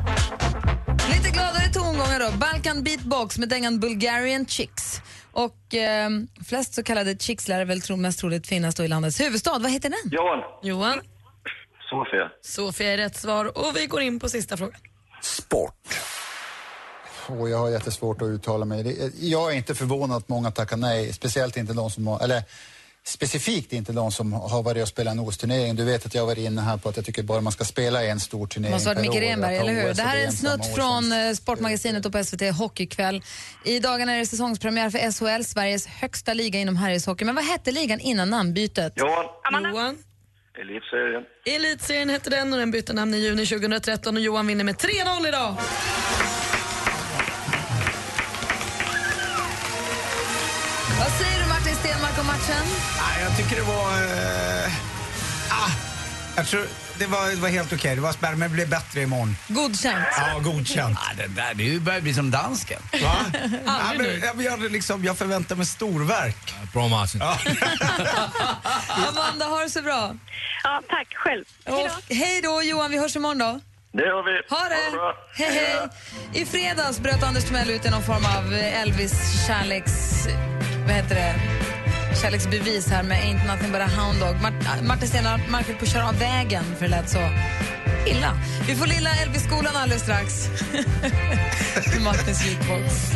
Lite 1.16 1.30
gladare 1.30 1.68
tongångar 1.72 2.20
då. 2.20 2.38
Balkan 2.38 2.82
Beatbox 2.84 3.38
med 3.38 3.48
dängan 3.48 3.80
Bulgarian 3.80 4.46
Chicks. 4.46 5.00
Och 5.32 5.74
eh, 5.74 6.10
flest 6.46 6.74
så 6.74 6.82
kallade 6.82 7.16
chicks 7.18 7.48
lär 7.48 7.64
väl 7.64 7.80
tro, 7.80 7.96
mest 7.96 8.18
troligt 8.18 8.46
finnas 8.46 8.74
då 8.74 8.84
i 8.84 8.88
landets 8.88 9.20
huvudstad. 9.20 9.58
Vad 9.58 9.70
heter 9.70 9.90
den? 9.90 10.12
Johan. 10.12 10.38
Johan? 10.62 11.00
Sofia. 12.04 12.30
Sofia 12.42 12.92
är 12.92 12.96
rätt 12.96 13.16
svar. 13.16 13.58
Och 13.58 13.76
vi 13.76 13.86
går 13.86 14.02
in 14.02 14.20
på 14.20 14.28
sista 14.28 14.56
frågan. 14.56 14.80
Och 17.26 17.48
jag 17.48 17.58
har 17.58 17.70
jättesvårt 17.70 18.22
att 18.22 18.26
uttala 18.28 18.64
mig. 18.64 18.82
Det- 18.82 19.12
Jag 19.18 19.52
är 19.52 19.56
inte 19.56 19.74
förvånad 19.74 20.16
att 20.16 20.28
många 20.28 20.50
tackar 20.50 20.76
nej, 20.76 21.12
speciellt 21.12 21.56
inte 21.56 21.72
de 21.72 21.90
som 21.90 22.06
har, 22.06 22.20
eller 22.24 22.42
specifikt 23.06 23.72
inte 23.72 23.92
de 23.92 24.12
som 24.12 24.32
har 24.32 24.62
varit 24.62 24.82
och 24.82 24.88
spelat 24.88 25.12
en 25.12 25.20
OS-turnering. 25.20 25.76
Du 25.76 25.84
vet 25.84 26.06
att 26.06 26.14
jag 26.14 26.22
har 26.22 26.26
varit 26.26 26.38
inne 26.38 26.62
här 26.62 26.76
på 26.76 26.88
att 26.88 26.96
jag 26.96 27.04
tycker 27.04 27.22
bara 27.22 27.40
man 27.40 27.52
ska 27.52 27.64
spela 27.64 28.04
en 28.04 28.20
stor 28.20 28.46
turnering 28.46 28.72
måste 28.74 28.88
varit 28.88 28.96
per 28.96 29.10
Micke. 29.10 29.22
Renberg, 29.22 29.56
eller 29.56 29.72
hur? 29.72 29.94
Det 29.94 30.02
här 30.02 30.16
är 30.16 30.24
en 30.26 30.32
snutt 30.32 30.66
från 30.74 31.12
eh, 31.12 31.32
Sportmagasinet 31.34 32.06
och 32.06 32.12
på 32.12 32.24
SVT 32.24 32.50
Hockeykväll. 32.58 33.22
I 33.64 33.78
dagarna 33.80 34.12
är 34.12 34.18
det 34.18 34.26
säsongspremiär 34.26 34.90
för 34.90 34.98
SHL, 35.38 35.44
Sveriges 35.44 35.86
högsta 35.86 36.34
liga 36.34 36.58
inom 36.60 36.76
herrishockey. 36.76 37.24
Men 37.24 37.34
vad 37.34 37.44
hette 37.44 37.70
ligan 37.70 38.00
innan 38.00 38.30
namnbytet? 38.30 38.92
Johan. 38.96 39.24
Johan? 39.72 39.98
Elitserien. 40.60 41.24
Elitserien 41.44 42.10
hette 42.10 42.30
den 42.30 42.52
och 42.52 42.58
den 42.58 42.70
bytte 42.70 42.92
namn 42.92 43.14
i 43.14 43.18
juni 43.18 43.46
2013 43.46 44.16
och 44.16 44.22
Johan 44.22 44.46
vinner 44.46 44.64
med 44.64 44.74
3-0 44.74 45.28
idag. 45.28 45.56
Vad 50.98 51.12
säger 51.12 51.42
du 51.42 51.48
Martin 51.48 51.74
Stenmark 51.74 52.18
om 52.20 52.26
matchen? 52.26 52.64
Nej, 52.98 53.22
jag 53.22 53.36
tycker 53.36 53.56
det 53.56 53.66
var... 53.66 53.92
Eh, 54.02 54.72
ah, 55.50 55.70
jag 56.36 56.46
tror 56.46 56.62
det 56.98 57.06
var, 57.06 57.30
det 57.30 57.36
var 57.36 57.48
helt 57.48 57.72
okej. 57.72 57.94
Det 57.94 58.00
var 58.00 58.12
spärr, 58.12 58.34
men 58.34 58.40
det 58.40 58.54
blev 58.54 58.68
bättre 58.68 59.00
imorgon. 59.02 59.36
Godkänt. 59.48 60.06
Ja, 60.16 60.38
godkänt. 60.38 60.98
Ja, 61.08 61.24
det 61.24 61.26
där 61.26 61.54
det 61.54 61.80
börjar 61.80 62.00
bli 62.00 62.14
som 62.14 62.30
dansken. 62.30 62.82
Va? 62.92 63.16
ja, 63.66 63.92
men, 63.98 64.20
ja, 64.20 64.32
men 64.34 64.44
jag, 64.44 64.72
liksom, 64.72 65.04
jag 65.04 65.18
förväntar 65.18 65.56
mig 65.56 65.66
storverk. 65.66 66.54
Bra 66.72 66.88
Martin. 66.88 67.20
Ja. 67.20 67.38
Amanda, 69.08 69.46
ha 69.46 69.60
det 69.60 69.70
så 69.70 69.82
bra. 69.82 70.16
Ja, 70.62 70.82
tack 70.88 71.14
själv. 71.14 71.44
Och, 71.64 72.14
hej 72.14 72.40
då 72.42 72.62
Johan, 72.62 72.90
vi 72.90 72.98
hörs 72.98 73.16
imorgon 73.16 73.38
då. 73.38 73.60
Det 73.92 74.08
har 74.08 74.22
vi. 74.22 74.54
Ha 74.56 74.68
det! 74.68 74.96
bra. 74.96 75.14
Hej, 75.34 75.50
hej! 75.52 75.88
I 76.42 76.46
fredags 76.46 77.00
bröt 77.00 77.22
Anders 77.22 77.44
Timell 77.44 77.70
ut 77.70 77.86
i 77.86 77.90
någon 77.90 78.02
form 78.02 78.24
av 78.36 78.52
Elvis 78.52 79.46
kärleks... 79.46 79.92
Vad 80.86 80.92
heter 80.92 81.14
det? 81.14 81.63
Kärleksbevis 82.22 82.88
här 82.90 83.02
med 83.02 83.18
Ain't 83.18 83.46
nothing 83.46 83.72
but 83.72 83.80
a 83.80 83.88
hound 83.96 84.20
dog. 84.20 84.36
Mart- 84.42 84.82
Martin 84.82 85.08
Stenmarck 85.08 85.66
höll 85.66 85.76
på 85.76 85.82
att 85.84 85.92
köra 85.92 86.08
av 86.08 86.18
vägen 86.18 86.64
för 86.78 86.84
det 86.84 86.90
lät 86.90 87.10
så 87.10 87.18
illa. 88.06 88.38
Vi 88.68 88.74
får 88.74 88.86
lilla 88.86 89.10
Elvis-skolan 89.10 89.76
alldeles 89.76 90.02
strax. 90.02 90.48
Martins 92.04 92.46
jukebox. 92.46 93.12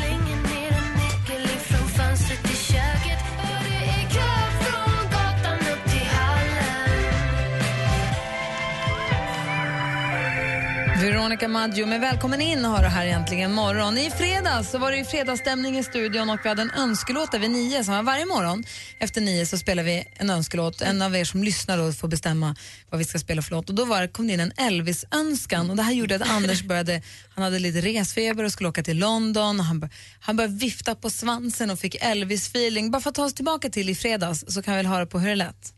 Veronica 11.28 11.48
Maggio, 11.48 11.86
med 11.86 12.00
välkommen 12.00 12.40
in 12.40 12.64
har 12.64 12.82
du 12.82 12.88
här 12.88 13.06
egentligen 13.06 13.52
morgon. 13.52 13.98
I 13.98 14.10
fredags 14.10 14.70
så 14.70 14.78
var 14.78 14.90
det 14.90 14.96
ju 14.96 15.04
fredagsstämning 15.04 15.78
i 15.78 15.82
studion 15.82 16.30
och 16.30 16.38
vi 16.42 16.48
hade 16.48 16.62
en 16.62 16.70
önskelåt 16.70 17.32
där 17.32 17.38
vid 17.38 17.50
nio. 17.50 17.84
Så 17.84 18.02
varje 18.02 18.26
morgon 18.26 18.64
efter 18.98 19.20
nio 19.20 19.46
så 19.46 19.58
spelar 19.58 19.82
vi 19.82 20.04
en 20.16 20.30
önskelåt. 20.30 20.80
En 20.80 21.02
av 21.02 21.16
er 21.16 21.24
som 21.24 21.44
lyssnar 21.44 21.78
då 21.78 21.92
får 21.92 22.08
bestämma 22.08 22.56
vad 22.90 22.98
vi 22.98 23.04
ska 23.04 23.18
spela 23.18 23.42
för 23.42 23.50
låt. 23.50 23.68
Och 23.68 23.74
då 23.74 23.84
var, 23.84 24.06
kom 24.06 24.26
det 24.26 24.32
in 24.32 24.40
en 24.40 24.52
Elvis-önskan 24.56 25.70
och 25.70 25.76
det 25.76 25.82
här 25.82 25.92
gjorde 25.92 26.16
att 26.16 26.30
Anders 26.30 26.62
började, 26.62 27.02
han 27.34 27.44
hade 27.44 27.58
lite 27.58 27.80
resfeber 27.80 28.44
och 28.44 28.52
skulle 28.52 28.68
åka 28.68 28.82
till 28.82 28.98
London. 28.98 29.60
Han, 29.60 29.90
han 30.20 30.36
började 30.36 30.54
vifta 30.54 30.94
på 30.94 31.10
svansen 31.10 31.70
och 31.70 31.78
fick 31.78 31.94
Elvis-feeling. 32.02 32.90
Bara 32.90 33.00
för 33.00 33.10
att 33.10 33.16
ta 33.16 33.24
oss 33.24 33.34
tillbaka 33.34 33.70
till 33.70 33.88
i 33.88 33.94
fredags 33.94 34.44
så 34.48 34.62
kan 34.62 34.74
vi 34.74 34.78
väl 34.78 34.86
höra 34.86 35.06
på 35.06 35.18
hur 35.18 35.28
det 35.28 35.36
lät. 35.36 35.77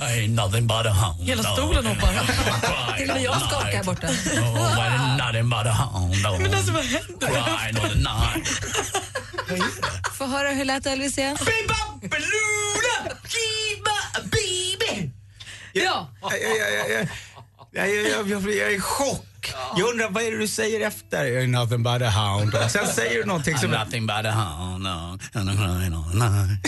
Ain't 0.00 0.34
nothing 0.34 0.66
but 0.66 0.86
a 0.86 0.90
hound 0.90 1.28
Hela 1.28 1.42
stolen 1.42 1.86
hoppar. 1.86 2.12
Till 2.96 3.10
och 3.10 3.16
med 3.16 3.22
jag 3.24 3.40
skakar 3.40 3.76
här 3.76 3.84
borta. 3.84 4.06
Oh, 4.06 4.78
ain't 4.78 5.16
nothing 5.16 5.50
but 5.50 5.66
a 5.66 5.72
hound 5.72 6.22
dog. 6.22 6.40
Men 6.40 6.54
alltså 6.54 6.72
vad 6.72 6.84
händer? 6.84 7.28
Få 10.12 10.26
höra 10.26 10.50
hur 10.50 10.64
lät 10.64 10.86
Elvis 10.86 11.18
igen. 11.18 11.36
Ja. 15.72 16.08
Jag, 16.20 16.32
jag, 16.32 16.72
jag, 16.72 16.90
jag, 16.90 17.08
jag, 17.72 17.88
jag, 17.88 18.28
jag, 18.28 18.42
jag 18.42 18.72
är 18.72 18.76
i 18.76 18.80
chock. 18.80 19.29
Jag 19.76 19.88
undrar, 19.88 20.10
vad 20.10 20.22
är 20.22 20.30
det 20.30 20.38
du 20.38 20.48
säger 20.48 20.86
efter? 20.86 21.24
You're 21.24 21.46
nothing 21.46 21.82
but 21.82 22.02
a 22.02 22.10
hound. 22.10 22.54
Och 22.54 22.70
Sen 22.70 22.86
säger 22.86 23.18
du 23.18 23.24
någonting 23.24 23.58
som... 23.58 23.70
I'm 23.74 23.84
nothing 23.84 24.06
but 24.06 24.16
a 24.26 24.30
hound. 24.30 24.86
And 24.86 25.50
I'm 25.50 25.56
crying 25.56 25.94
all 25.94 26.14
night. 26.14 26.60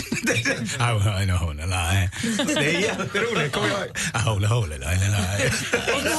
I'm 0.79 1.03
crying 1.03 1.29
all 1.29 1.55
night. 1.55 2.11
Det 2.47 2.75
är 2.75 2.79
jätteroligt. 2.79 3.55
Kommer 3.55 3.69
jag 3.69 4.21
I 4.21 4.25
hold 4.25 4.45
a 4.45 4.47
hole 4.47 4.75
in 4.75 4.81
the 4.81 4.87
night. 4.87 5.53
Och 5.95 6.03
nu 6.03 6.09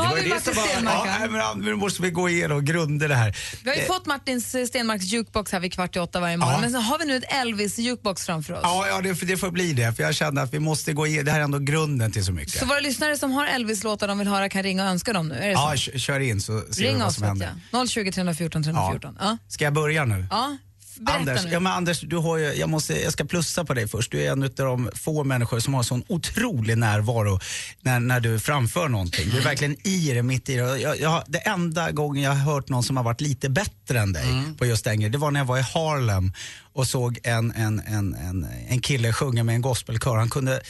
har 0.00 0.16
vi, 0.16 0.28
Martin 0.28 0.54
Stenmark 0.54 1.32
Ja, 1.34 1.54
nu 1.56 1.74
måste 1.74 2.02
vi 2.02 2.10
gå 2.10 2.28
igenom 2.28 2.64
grunder 2.64 3.08
det 3.08 3.14
här. 3.14 3.36
Vi 3.64 3.70
har 3.70 3.76
ju 3.76 3.82
Eh, 3.82 3.86
fått 3.86 4.06
Martins 4.06 4.54
eh, 4.54 4.66
Stenmarks 4.66 5.04
jukebox 5.04 5.52
här 5.52 5.60
vid 5.60 5.72
kvart 5.72 5.96
i 5.96 5.98
åtta 5.98 6.20
varje 6.20 6.36
morgon. 6.36 6.54
Ja. 6.54 6.60
Men 6.60 6.70
så 6.72 6.78
har 6.78 6.98
vi 6.98 7.04
nu 7.04 7.16
ett 7.16 7.32
Elvis-jukebox 7.32 8.26
framför 8.26 8.54
oss. 8.54 8.60
Ja, 8.62 8.86
ja 8.88 9.00
det, 9.00 9.12
det 9.26 9.36
får 9.36 9.50
bli 9.50 9.72
det. 9.72 9.92
För 9.96 10.02
jag 10.02 10.14
kände 10.14 10.42
att 10.42 10.54
vi 10.54 10.58
måste 10.58 10.92
gå 10.92 11.06
igenom, 11.06 11.24
det 11.24 11.30
här 11.30 11.38
är 11.40 11.44
ändå 11.44 11.58
grunden 11.58 12.12
till 12.12 12.24
så 12.24 12.32
mycket. 12.32 12.58
Så 12.58 12.66
våra 12.66 12.80
lyssnare 12.80 13.16
som 13.16 13.32
har 13.32 13.46
Elvis-låtar 13.46 14.08
de 14.08 14.18
vill 14.18 14.28
höra 14.28 14.48
kan 14.48 14.62
ringa 14.62 14.84
och 14.84 14.90
önska 14.90 15.12
dem 15.12 15.19
nu. 15.28 15.34
Är 15.34 15.40
det 15.40 15.52
ja, 15.52 15.74
så? 15.76 15.90
k- 15.90 15.98
kör 15.98 16.20
in 16.20 16.40
så 16.40 16.60
ser 16.60 16.82
vi 16.82 16.88
Ring 16.88 16.98
vad 16.98 17.06
oss 17.08 17.14
som 17.14 17.22
vet 17.22 17.28
händer. 17.28 17.54
jag. 17.72 17.88
020 17.88 18.12
314 18.12 18.62
314. 18.62 19.16
Ja. 19.20 19.36
Ska 19.48 19.64
jag 19.64 19.72
börja 19.74 20.04
nu? 20.04 20.26
Ja. 20.30 20.56
Berätta 20.98 21.20
Anders, 21.20 21.44
nu. 21.44 21.50
ja, 21.52 21.60
men 21.60 21.72
Anders 21.72 22.00
du 22.00 22.16
har 22.16 22.36
ju, 22.36 22.44
jag, 22.44 22.68
måste, 22.68 23.02
jag 23.02 23.12
ska 23.12 23.24
plussa 23.24 23.64
på 23.64 23.74
dig 23.74 23.88
först. 23.88 24.12
Du 24.12 24.22
är 24.22 24.32
en 24.32 24.42
av 24.42 24.50
de 24.50 24.90
få 24.94 25.24
människor 25.24 25.60
som 25.60 25.74
har 25.74 25.82
sån 25.82 26.04
otrolig 26.08 26.78
närvaro 26.78 27.40
när, 27.80 28.00
när 28.00 28.20
du 28.20 28.40
framför 28.40 28.88
någonting. 28.88 29.30
Du 29.30 29.38
är 29.38 29.42
verkligen 29.42 29.86
i 29.86 30.12
det, 30.14 30.22
mitt 30.22 30.48
i 30.48 30.56
det. 30.56 30.78
Jag, 30.78 31.00
jag, 31.00 31.24
det 31.26 31.38
enda 31.38 31.90
gången 31.90 32.22
jag 32.22 32.30
har 32.30 32.52
hört 32.54 32.68
någon 32.68 32.82
som 32.82 32.96
har 32.96 33.04
varit 33.04 33.20
lite 33.20 33.48
bättre 33.48 34.00
än 34.00 34.12
dig 34.12 34.26
på 34.58 34.66
just 34.66 34.84
den 34.84 34.96
grejen, 34.96 35.12
det 35.12 35.18
var 35.18 35.30
när 35.30 35.40
jag 35.40 35.44
var 35.44 35.58
i 35.58 35.62
Harlem 35.62 36.32
och 36.72 36.86
såg 36.86 37.18
en, 37.22 37.52
en, 37.52 37.82
en, 37.86 38.14
en, 38.14 38.46
en 38.68 38.80
kille 38.80 39.12
sjunga 39.12 39.44
med 39.44 39.54
en 39.54 39.60
gospelkör. 39.60 40.16
Han 40.16 40.30
kunde 40.30 40.60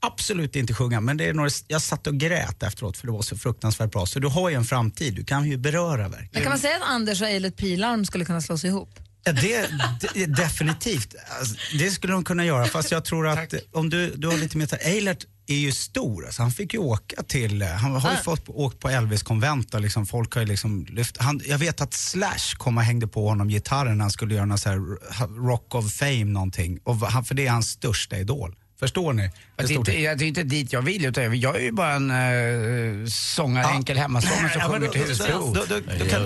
absolut 0.00 0.56
inte 0.56 0.74
sjunga, 0.74 1.00
men 1.00 1.16
det 1.16 1.28
är 1.28 1.34
några, 1.34 1.50
jag 1.68 1.82
satt 1.82 2.06
och 2.06 2.14
grät 2.14 2.62
efteråt 2.62 2.96
för 2.96 3.06
det 3.06 3.12
var 3.12 3.22
så 3.22 3.36
fruktansvärt 3.36 3.90
bra. 3.90 4.06
Så 4.06 4.18
du 4.18 4.28
har 4.28 4.50
ju 4.50 4.56
en 4.56 4.64
framtid, 4.64 5.14
du 5.14 5.24
kan 5.24 5.50
ju 5.50 5.56
beröra 5.56 6.08
verkligen. 6.08 6.28
Men 6.32 6.42
kan 6.42 6.50
man 6.50 6.58
säga 6.58 6.76
att 6.76 6.82
Anders 6.82 7.22
och 7.22 7.28
Eilert 7.28 7.56
Pilarm 7.56 8.04
skulle 8.04 8.24
kunna 8.24 8.40
slås 8.40 8.64
ihop? 8.64 8.98
Ja, 9.24 9.32
det, 9.32 9.70
det, 10.14 10.26
definitivt. 10.26 11.14
Alltså, 11.38 11.54
det 11.78 11.90
skulle 11.90 12.12
de 12.12 12.24
kunna 12.24 12.44
göra. 12.44 12.66
Fast 12.66 12.90
jag 12.90 13.04
tror 13.04 13.28
att 13.28 13.54
om 13.72 13.90
du, 13.90 14.10
du 14.16 14.28
har 14.28 14.36
lite 14.36 14.56
mer... 14.56 14.68
Eilert 14.80 15.26
är 15.46 15.56
ju 15.56 15.72
stor. 15.72 16.26
Alltså, 16.26 16.42
han 16.42 16.50
fick 16.50 16.74
ju 16.74 16.78
åka 16.80 17.22
till... 17.22 17.62
Han 17.62 17.92
har 17.94 18.10
ju 18.10 18.16
Ah. 18.16 18.22
fått 18.22 18.48
åkt 18.48 18.78
på 18.80 18.88
Elvis 18.88 19.22
konvent 19.22 19.74
och 19.74 19.80
liksom, 19.80 20.06
folk 20.06 20.34
har 20.34 20.40
ju 20.42 20.48
liksom 20.48 20.86
lyft... 20.88 21.16
Han, 21.20 21.40
jag 21.46 21.58
vet 21.58 21.80
att 21.80 21.94
Slash 21.94 22.56
kom 22.56 22.78
och 22.78 22.84
hängde 22.84 23.06
på 23.06 23.28
honom 23.28 23.48
gitarren 23.48 23.98
när 23.98 24.04
han 24.04 24.10
skulle 24.10 24.34
göra 24.34 24.44
någon 24.44 24.58
så 24.58 24.68
här 24.68 24.78
Rock 25.48 25.74
of 25.74 25.92
Fame 25.92 26.24
någonting. 26.24 26.78
Och 26.84 26.96
han, 26.96 27.24
för 27.24 27.34
det 27.34 27.46
är 27.46 27.50
hans 27.50 27.68
största 27.70 28.16
idol. 28.16 28.54
Förstår 28.80 29.12
ni? 29.12 29.30
Det 29.56 29.64
är, 29.64 29.72
inte, 29.72 30.00
jag- 30.02 30.18
det 30.18 30.24
är 30.24 30.26
inte 30.28 30.42
dit 30.42 30.72
jag 30.72 30.82
vill 30.82 31.04
utan 31.04 31.40
jag 31.40 31.56
är 31.56 31.60
ju 31.60 31.72
bara 31.72 31.92
en 31.92 32.10
uh, 32.10 33.06
sångare, 33.06 33.66
enkel 33.72 33.96
hemmasångare 33.98 34.48
som 34.52 34.60
Ja, 34.60 34.68
sjunger 34.68 34.88
till 34.88 35.02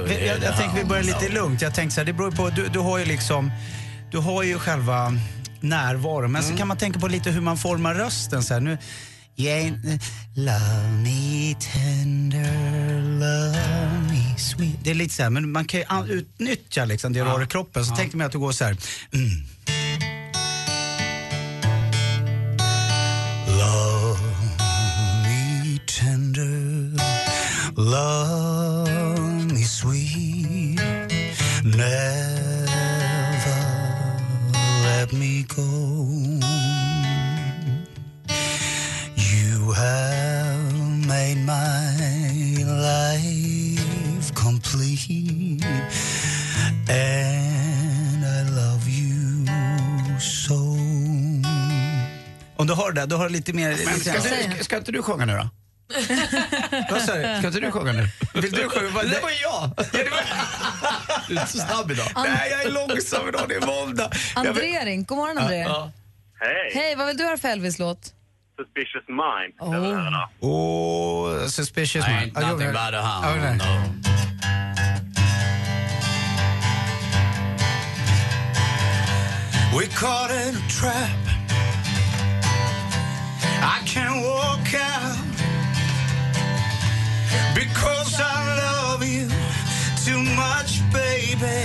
vi- 0.08 0.26
Jag, 0.26 0.42
jag 0.42 0.56
tänker 0.56 0.76
vi 0.76 0.84
börjar 0.84 1.02
lite 1.02 1.28
lugnt. 1.28 1.62
Jag 1.62 1.74
tänker 1.74 1.94
så 1.94 2.00
här, 2.00 2.04
det 2.06 2.12
beror 2.12 2.30
på, 2.30 2.48
du, 2.50 2.68
du 2.68 2.78
har 2.78 2.98
ju 2.98 3.04
liksom, 3.04 3.50
du 4.12 4.18
har 4.18 4.42
ju 4.42 4.58
själva 4.58 5.12
närvaron. 5.60 6.32
Men 6.32 6.42
så 6.42 6.56
kan 6.56 6.68
man 6.68 6.76
tänka 6.76 7.00
på 7.00 7.08
lite 7.08 7.30
hur 7.30 7.40
man 7.40 7.56
formar 7.58 7.94
rösten 7.94 8.42
så 8.42 8.54
här. 8.54 8.60
Nu, 8.60 8.78
ain't, 9.36 10.00
love 10.34 10.88
me 11.02 11.54
tender, 11.54 13.02
love 13.02 13.98
me 14.12 14.38
sweet. 14.38 14.78
Det 14.84 14.90
är 14.90 14.94
lite 14.94 15.14
så 15.14 15.22
här, 15.22 15.30
men 15.30 15.52
man 15.52 15.64
kan 15.64 15.80
ju 16.06 16.12
utnyttja 16.12 16.84
liksom 16.84 17.12
det 17.12 17.18
du 17.20 17.24
har 17.24 17.42
i 17.42 17.46
kroppen. 17.46 17.84
Så 17.84 17.96
tänkte 17.96 18.16
man 18.16 18.26
att 18.26 18.32
du 18.32 18.38
går 18.38 18.52
så 18.52 18.64
här. 18.64 18.76
Mm. 19.12 19.30
Love 27.90 29.52
me 29.52 29.62
sweet, 29.64 30.80
never 31.64 32.00
let 34.84 35.12
me 35.12 35.44
go. 35.56 35.68
You 39.16 39.72
have 39.72 40.74
made 41.06 41.38
my 41.46 42.62
life 42.64 44.34
complete, 44.34 45.64
and 46.88 48.24
I 48.24 48.42
love 48.60 48.88
you 48.88 49.46
so. 50.20 50.58
Om 52.56 52.66
du 52.66 52.72
har 52.74 52.92
det, 52.92 53.06
du 53.06 53.16
har 53.16 53.28
lite 53.28 53.52
mer... 53.52 53.68
Men 53.84 54.00
ska, 54.00 54.12
du, 54.58 54.64
ska 54.64 54.76
inte 54.76 54.92
du 54.92 55.02
sjunga 55.02 55.24
nu 55.26 55.32
då? 55.32 55.48
Vad 56.90 57.02
sa 57.02 57.14
du? 57.14 57.22
Ska 57.38 57.46
inte 57.46 57.60
du 57.60 57.70
sjunga 57.72 57.92
nu? 57.92 58.08
Vill 58.34 58.50
du 58.52 58.68
sjunga? 58.68 59.02
Det 59.02 59.20
var 59.22 59.30
jag! 59.42 59.70
Du 61.28 61.36
är 61.36 61.40
inte 61.40 61.52
så 61.52 61.58
snabb 61.58 61.90
idag. 61.90 62.06
Nej, 62.16 62.50
jag 62.50 62.62
är 62.62 62.70
långsam 62.70 63.28
idag. 63.28 63.48
Det 63.48 63.54
är 63.54 63.66
måndag. 63.66 64.10
André 64.34 64.84
ring. 64.84 65.04
God 65.04 65.18
morgon 65.18 65.38
André. 65.38 65.56
Hej! 66.40 66.70
Hej, 66.74 66.96
vad 66.96 67.06
vill 67.06 67.16
du 67.16 67.24
höra 67.24 67.36
för 67.36 67.48
Elvis-låt? 67.48 68.14
Suspicious 68.56 69.04
Mind. 69.08 69.54
Oh. 69.60 70.48
Oh, 70.50 71.46
suspicious 71.46 72.06
I 72.08 72.10
man. 72.10 72.18
ain't 72.22 72.32
Ja, 72.34 72.40
nothing 72.40 72.66
ja. 72.66 72.72
but 72.72 72.94
a 72.94 73.20
Ja, 73.22 73.28
hound 73.28 73.42
nej. 73.42 73.58
dog. 73.58 74.04
We 79.74 79.86
caught 79.88 80.30
in 80.30 80.54
a 80.56 80.62
trap. 80.68 81.18
I 83.76 83.80
can't 83.84 84.22
walk 84.22 84.66
out 84.74 84.97
because 87.54 88.20
I 88.20 88.56
love 88.64 89.04
you 89.04 89.28
too 90.04 90.22
much, 90.36 90.82
baby. 90.92 91.58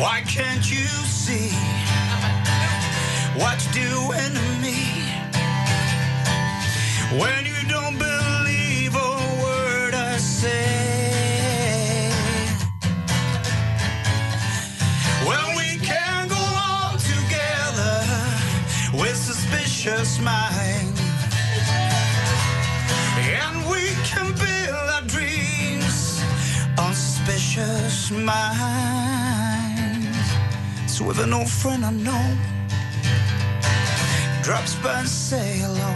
Why 0.00 0.22
can't 0.26 0.64
you 0.70 0.86
see 1.06 1.50
what 3.36 3.58
you're 3.74 3.90
doing 3.90 4.32
to 4.34 4.46
me 4.62 4.80
when 7.20 7.46
you 7.46 7.68
don't 7.68 7.98
believe 7.98 8.94
a 8.96 9.12
word 9.42 9.94
I 9.94 10.16
say? 10.18 12.12
Well, 15.26 15.50
we 15.56 15.78
can 15.78 16.28
go 16.28 16.36
on 16.36 16.98
together 16.98 18.04
with 18.94 19.16
suspicious 19.16 20.20
minds. 20.20 20.49
Suspicious 28.10 28.26
minds. 28.26 30.06
So 30.86 31.04
with 31.04 31.20
an 31.20 31.32
old 31.32 31.48
friend 31.48 31.84
I 31.84 31.90
know 31.90 32.36
drops 34.42 34.74
by 34.76 35.00
and 35.00 35.08
say 35.08 35.58
hello, 35.58 35.94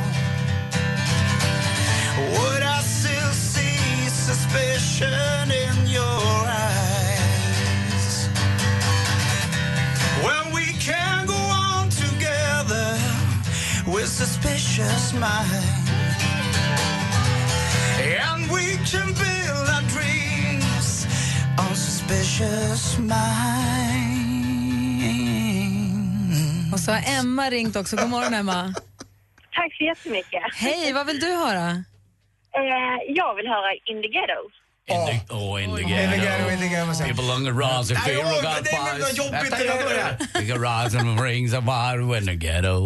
would 2.30 2.62
I 2.62 2.80
still 2.82 3.32
see 3.32 4.08
suspicion 4.08 5.50
in 5.50 5.86
your 5.86 6.46
eyes? 6.46 8.28
Well, 10.22 10.52
we 10.54 10.66
can 10.78 11.26
go 11.26 11.34
on 11.34 11.88
together 11.90 12.98
with 13.86 14.08
suspicious 14.08 15.12
minds. 15.14 15.83
Suspicious 22.34 22.98
minds. 22.98 23.14
Och 26.72 26.80
så 26.80 26.92
har 26.92 27.20
Emma 27.20 27.50
ringt 27.50 27.76
också. 27.76 27.96
God 27.96 28.10
morgon 28.10 28.34
Emma. 28.34 28.74
Tack 29.52 29.76
så 29.78 29.84
jättemycket. 29.84 30.42
Hej, 30.54 30.92
vad 30.92 31.06
vill 31.06 31.20
du 31.20 31.26
höra? 31.26 31.70
Eh, 32.60 32.98
jag 33.08 33.34
vill 33.34 33.46
höra 33.48 33.72
In 33.84 34.02
the 34.02 34.08
Ghetto. 34.08 34.40
In 34.86 34.96
the, 35.06 35.34
oh, 35.34 35.56
in 35.62 35.70
the 35.74 35.80
In 35.80 35.88
the 35.88 35.94
ghetto, 35.94 36.22
ghetto. 36.24 36.50
in 36.52 36.58
the 36.58 36.68
ghetto, 36.68 36.86
vad 36.86 36.96
säger 36.96 37.14
People 37.14 37.30
on 37.32 37.44
the 37.44 37.50
rise 37.50 37.92
of 37.94 37.98
där. 38.04 39.84
börjar. 39.84 40.18
We 40.34 40.46
can 40.48 40.60
rise 40.62 40.98
and 40.98 41.20
rings 41.20 41.52
of 41.54 41.64
fire 41.64 42.18
in 42.18 42.26
the 42.26 42.34
ghetto. 42.34 42.76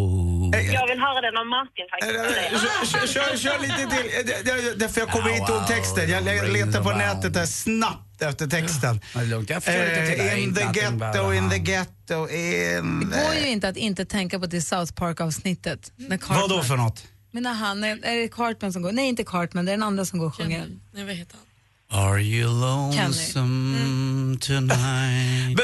Jag 0.53 0.87
vill 0.87 0.99
höra 0.99 1.21
den 1.21 1.37
av 1.37 1.45
Martin 1.45 1.85
faktiskt. 1.91 2.91
Kör, 2.91 3.07
kör, 3.07 3.37
kör 3.37 3.59
lite 3.61 3.75
till. 3.77 4.25
Det- 4.25 4.43
det- 4.43 4.75
Därför 4.79 5.01
jag 5.01 5.09
kommer 5.09 5.29
inte 5.29 5.51
ihåg 5.51 5.67
texten. 5.67 6.09
Jag 6.09 6.23
le- 6.23 6.47
letar 6.47 6.83
på 6.83 6.91
nätet 6.91 7.33
där 7.33 7.45
snabbt 7.45 8.21
efter 8.21 8.47
texten. 8.47 8.99
Eh, 9.15 10.43
in 10.43 10.55
the 10.55 10.63
ghetto, 10.73 11.33
in 11.33 11.49
the 11.49 11.57
ghetto, 11.57 12.29
in 12.29 13.09
Det 13.09 13.23
går 13.25 13.35
ju 13.41 13.47
inte 13.47 13.67
att 13.69 13.77
inte 13.77 14.05
tänka 14.05 14.39
på 14.39 14.45
det 14.45 14.61
South 14.61 14.93
Park-avsnittet. 14.93 15.91
när 15.95 16.17
Cartman- 16.17 16.41
Vad 16.41 16.49
då 16.49 16.63
för 16.63 16.77
något? 16.77 17.03
Men 17.31 17.43
när 17.43 17.53
han, 17.53 17.83
är 17.83 18.21
det 18.21 18.27
Cartman 18.27 18.73
som 18.73 18.81
går? 18.81 18.91
Nej, 18.91 19.07
inte 19.07 19.23
Cartman, 19.23 19.65
det 19.65 19.71
är 19.71 19.77
den 19.77 19.83
andra 19.83 20.05
som 20.05 20.19
går 20.19 20.27
och 20.27 20.35
sjunger. 20.35 20.67
Nej, 20.93 21.05
vad 21.05 21.15
heter 21.15 21.35
han? 21.37 21.45
Are 21.91 22.19
you 22.19 22.47
lonesome 22.49 24.37
tonight? 24.39 25.49
In 25.49 25.55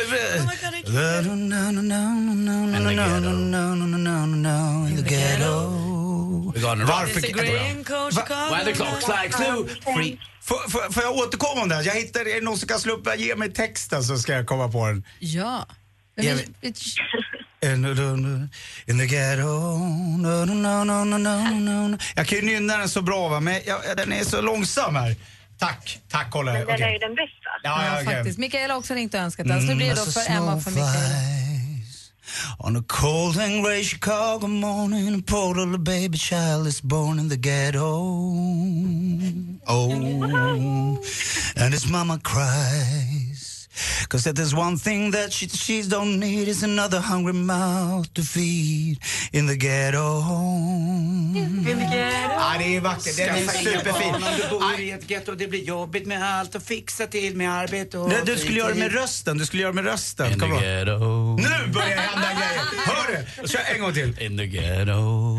the 4.96 5.04
ghetto. 5.08 6.52
We're 6.52 6.62
gonna 6.62 6.86
rock 6.86 6.90
Varför- 6.90 7.22
the 7.22 7.32
Green 7.32 7.84
Coat 7.84 8.14
Chicago. 8.14 8.52
When 8.52 8.66
the 8.66 8.74
clock 8.74 9.02
strikes 9.02 9.38
two, 9.38 9.68
three. 9.94 10.20
Får, 10.42 11.04
jag 11.04 11.16
återkomma 11.16 11.62
om 11.62 11.70
det? 11.70 11.76
här? 11.76 11.84
Jag 11.84 11.94
hittar, 11.94 12.22
är 12.22 12.36
det 12.36 12.42
någon 12.42 12.58
som 12.58 12.68
kan 12.68 12.80
slå 12.80 12.94
upp, 12.94 13.08
ge 13.18 13.36
mig 13.36 13.54
texten 13.54 14.04
så 14.04 14.18
ska 14.18 14.34
jag 14.34 14.46
komma 14.46 14.68
på 14.68 14.88
den. 14.88 15.04
Ja. 15.20 15.68
In 16.18 17.84
the, 17.84 17.92
in 18.92 18.98
the 19.00 19.06
ghetto, 19.06 19.78
no, 20.18 20.46
no, 20.46 20.54
no, 20.54 20.84
no, 20.84 21.04
no, 21.04 21.18
no, 21.18 21.88
no. 21.88 21.98
Jag 22.16 22.28
kan 22.28 22.38
ju 22.40 22.46
nynna 22.46 22.78
den 22.78 22.90
så 22.90 23.02
bra 23.02 23.28
va, 23.28 23.40
men 23.40 23.62
jag, 23.66 23.98
den 23.98 24.14
är 24.14 24.24
så 24.24 24.42
långsam 24.42 24.96
här. 24.96 25.16
Tack, 25.60 26.00
tack 26.10 26.32
kolla. 26.32 26.54
Men 26.54 26.66
den 26.66 26.76
Okej. 26.76 26.86
är 26.88 26.92
ju 26.92 26.98
den 26.98 27.16
bästa. 27.16 27.50
Ja, 27.64 27.86
ja, 27.86 27.86
ja, 27.86 28.02
okej. 28.02 28.16
faktiskt. 28.16 28.38
Mikael 28.40 28.70
har 28.72 28.78
också 28.78 28.94
ringt 28.94 29.14
och 29.14 29.20
önskat 29.20 29.48
den, 29.48 29.62
så 29.62 29.68
det 29.68 29.76
blir 29.76 29.86
Mm, 29.86 29.96
då 29.96 30.02
alltså 30.02 30.20
för 30.20 30.32
Emma 30.32 30.54
och 30.54 30.64
för 30.64 30.72
Mikael. 30.72 31.36
On 32.60 32.76
a 32.78 32.84
cold 32.88 33.40
and 33.40 33.64
grey 33.66 33.84
Chicago 33.84 34.48
morning, 34.48 35.16
a 35.20 35.24
poor 35.28 35.56
little 35.56 35.78
baby 35.78 36.18
child 36.18 36.68
is 36.68 36.82
born 36.82 37.20
in 37.20 37.30
the 37.30 37.38
ghetto. 37.38 37.86
Oh, 39.68 40.98
and 41.64 41.74
his 41.74 41.88
mama 41.92 42.20
cries. 42.24 43.35
Cause 44.10 44.24
that 44.24 44.36
there's 44.36 44.56
one 44.56 44.78
thing 44.80 45.12
that 45.12 45.34
she, 45.34 45.48
she 45.50 45.82
don't 45.82 46.20
need 46.20 46.48
is 46.48 46.64
another 46.64 47.00
hungry 47.00 47.34
mouth 47.34 48.14
to 48.14 48.22
feed 48.22 48.98
in 49.32 49.48
the 49.48 49.56
ghetto. 49.56 50.20
In 51.36 51.64
the 51.64 51.72
ghetto. 51.72 52.34
Ja, 52.40 52.56
det 52.60 52.76
är 52.76 52.82
vackert. 52.82 53.18
Den 53.18 53.30
är 53.30 53.46
Skaffa 53.46 53.60
inga 53.60 53.72
superfin. 53.80 54.12
barn 54.12 54.24
Om 54.24 54.30
du 54.42 54.60
bor 54.60 54.80
i 54.80 54.92
ett 54.92 55.10
getto, 55.10 55.36
det 55.36 55.48
blir 55.48 55.64
jobbigt 55.64 56.08
med 56.08 56.24
allt 56.40 56.56
och 56.56 56.64
fixa 56.64 57.08
till 57.08 57.36
med 57.36 57.52
arbete 57.52 57.98
och 57.98 58.10
Nej, 58.10 58.18
du 58.26 58.38
skulle 58.38 58.60
göra 58.60 58.70
det 58.74 58.80
med 58.80 58.92
rösten. 58.94 59.38
Du 59.38 59.46
skulle 59.46 59.62
göra 59.62 59.72
det 59.72 59.82
med 59.82 59.86
rösten. 59.92 60.28
In 60.32 60.34
the 60.34 60.40
Kom 60.40 60.52
igen. 60.54 60.64
ghetto. 60.64 61.36
Nu 61.38 61.72
börjar 61.74 61.88
det 61.96 62.02
hända 62.02 62.28
grejer. 62.28 62.62
Hör 62.86 63.26
du? 63.42 63.48
Kör 63.48 63.62
en 63.76 63.82
gång 63.82 63.94
till. 63.94 64.20
In 64.22 64.38
the 64.38 64.46
ghetto. 64.46 64.92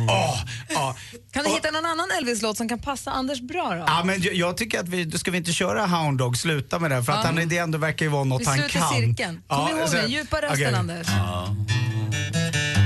Åh, 0.09 0.39
ja. 0.69 0.97
Kan 1.33 1.45
du 1.45 1.51
hitta 1.51 1.71
någon 1.71 1.87
annan 1.87 2.07
Elvis-låt 2.19 2.57
som 2.57 2.69
kan 2.69 2.79
passa 2.79 3.11
Anders 3.11 3.41
bra 3.41 3.75
då? 3.75 3.85
Ja, 3.87 4.03
men 4.05 4.23
jag, 4.23 4.35
jag 4.35 4.57
tycker 4.57 4.81
att 4.81 4.89
vi, 4.89 5.05
då 5.05 5.19
ska 5.19 5.31
vi 5.31 5.39
inte 5.39 5.53
köra 5.53 5.87
Hound 5.87 6.19
Dog, 6.19 6.37
sluta 6.37 6.79
med 6.79 6.91
det. 6.91 7.03
För 7.05 7.13
att 7.13 7.19
Ja. 7.25 7.31
han, 7.41 7.49
det 7.49 7.59
ändå 7.59 7.79
verkar 7.79 8.05
ju 8.07 8.11
vara 8.11 8.25
något 8.29 8.41
Vi 8.43 8.47
han 8.47 8.55
sluter 8.55 8.71
kan. 8.79 8.89
cirkeln. 8.95 9.43
Kom 9.47 9.69
ihåg 9.69 9.89
så- 9.89 9.97
det, 9.97 10.07
djupa 10.07 10.37
rösten 10.37 10.53
okej. 10.53 10.75
Anders. 10.75 11.07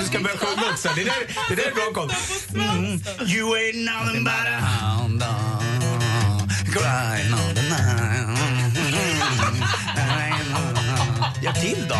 Du 0.00 0.06
ska 0.06 0.18
börja 0.18 0.36
sjunga 0.36 0.62
också. 0.72 0.88
Det 0.96 1.04
där, 1.04 1.12
det 1.48 1.54
där 1.54 1.66
är 1.70 1.74
bra 1.74 1.84
koll. 1.94 2.10
Mm. 2.54 2.84
You 3.28 3.56
ain't 3.56 3.84
nothing 3.84 4.24
but 4.24 4.32
a 4.32 4.60
hound 4.60 5.20
dog 5.20 5.30
crying 6.72 7.32
all 7.32 7.54
the 7.54 7.62
night. 7.62 8.28
Gör 11.42 11.52
till 11.52 11.88
då. 11.88 11.94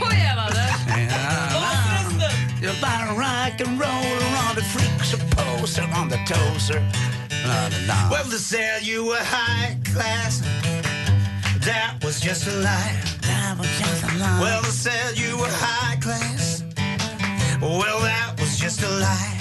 Kom 0.00 0.12
igen 0.12 0.38
Anders! 0.38 0.70
You're 2.62 2.78
about 2.82 3.18
rock 3.18 3.60
and 3.68 3.80
roll 3.80 4.18
around 4.22 4.56
the 4.56 4.62
freaks 4.62 4.85
a 5.78 5.82
poser 5.82 5.94
on 5.98 6.08
the 6.08 6.16
toaster. 6.26 6.82
Well, 8.10 8.24
they 8.24 8.36
said 8.36 8.82
you 8.82 9.06
were 9.06 9.18
high 9.18 9.78
class. 9.84 10.40
That 11.64 11.98
was 12.02 12.20
just 12.20 12.46
a 12.46 12.52
lie. 12.60 13.00
That 13.22 13.56
was 13.58 13.68
just 13.78 14.02
a 14.04 14.18
lie. 14.18 14.40
Well, 14.40 14.62
they 14.62 14.68
said 14.68 15.18
you 15.18 15.36
were 15.38 15.50
high 15.50 15.96
class. 15.96 16.62
Well, 17.60 18.00
that 18.00 18.34
was 18.38 18.58
just 18.58 18.82
a 18.82 18.88
lie. 18.88 19.32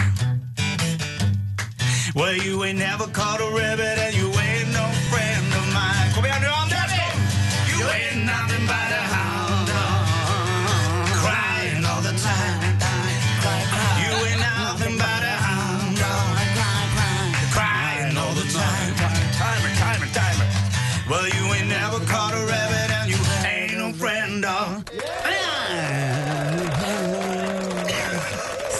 Well, 2.15 2.33
you 2.33 2.63
ain't 2.63 2.79
never 2.79 3.07
caught 3.07 3.41
a 3.41 3.49
rabbit 3.55 3.97
and 3.99 4.15
you 4.15 4.27
ain't 4.27 4.71
no 4.71 4.85
friend 5.11 5.53
of 5.53 5.73
mine. 5.73 5.85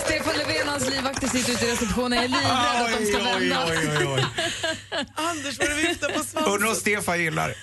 Stefan 0.06 0.38
Löfven 0.38 0.68
och 0.68 0.72
hans 0.72 0.89
livvakter 0.89 1.28
sitter 1.28 1.54
ute 1.54 1.65
i 1.65 1.72
receptionen. 1.72 2.18
Jag 2.18 2.26
är 2.26 2.30
livrädd 2.30 2.94
att 2.94 3.00
de 3.00 3.06
ska 3.06 3.24
vända. 3.24 3.58
Anders, 5.15 5.60
vad 5.60 5.70
du 5.70 5.74
viftar 5.88 6.10
på 6.10 6.24
svansen. 6.24 6.54
Undrar 6.54 6.70
om 6.70 6.76
Stefan 6.76 7.20
gillar 7.20 7.48
det. 7.48 7.56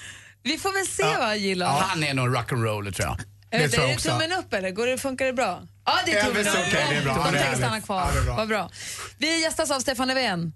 Vi 0.42 0.58
får 0.58 0.72
väl 0.72 0.86
se 0.86 1.02
vad 1.18 1.26
han 1.28 1.38
gillar. 1.40 1.66
Ja, 1.66 1.84
han 1.88 2.04
är 2.04 2.14
nog 2.14 2.28
rock'n'roller 2.36 2.92
tror 2.92 3.08
jag. 3.08 3.18
Det 3.50 3.68
tror 3.68 3.84
jag 3.84 3.92
är 3.92 3.96
det 3.96 4.02
tummen 4.02 4.32
upp 4.32 4.52
eller? 4.54 4.70
Går 4.70 4.86
det, 4.86 4.98
funkar 4.98 5.26
det 5.26 5.32
bra? 5.32 5.62
Ja, 5.84 5.98
det 6.06 6.12
är 6.18 6.24
tummen 6.24 6.44
men 6.44 6.52
upp. 6.54 6.60
okej, 6.68 6.86
det 6.90 6.96
är 6.96 7.02
bra. 7.02 7.14
De 7.24 7.32
det 7.32 7.38
tänker 7.38 7.56
stanna 7.56 7.80
kvar. 7.80 8.00
Ja, 8.06 8.12
det 8.12 8.18
är 8.18 8.24
bra. 8.24 8.36
Vad 8.36 8.48
bra. 8.48 8.70
Vi 9.18 9.40
gästas 9.42 9.70
av 9.70 9.80
Stefan 9.80 10.08
Löfven 10.08 10.52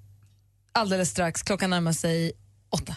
alldeles 0.73 1.11
strax. 1.11 1.43
Klockan 1.43 1.71
närmar 1.71 1.93
sig 1.93 2.33
åtta. 2.71 2.97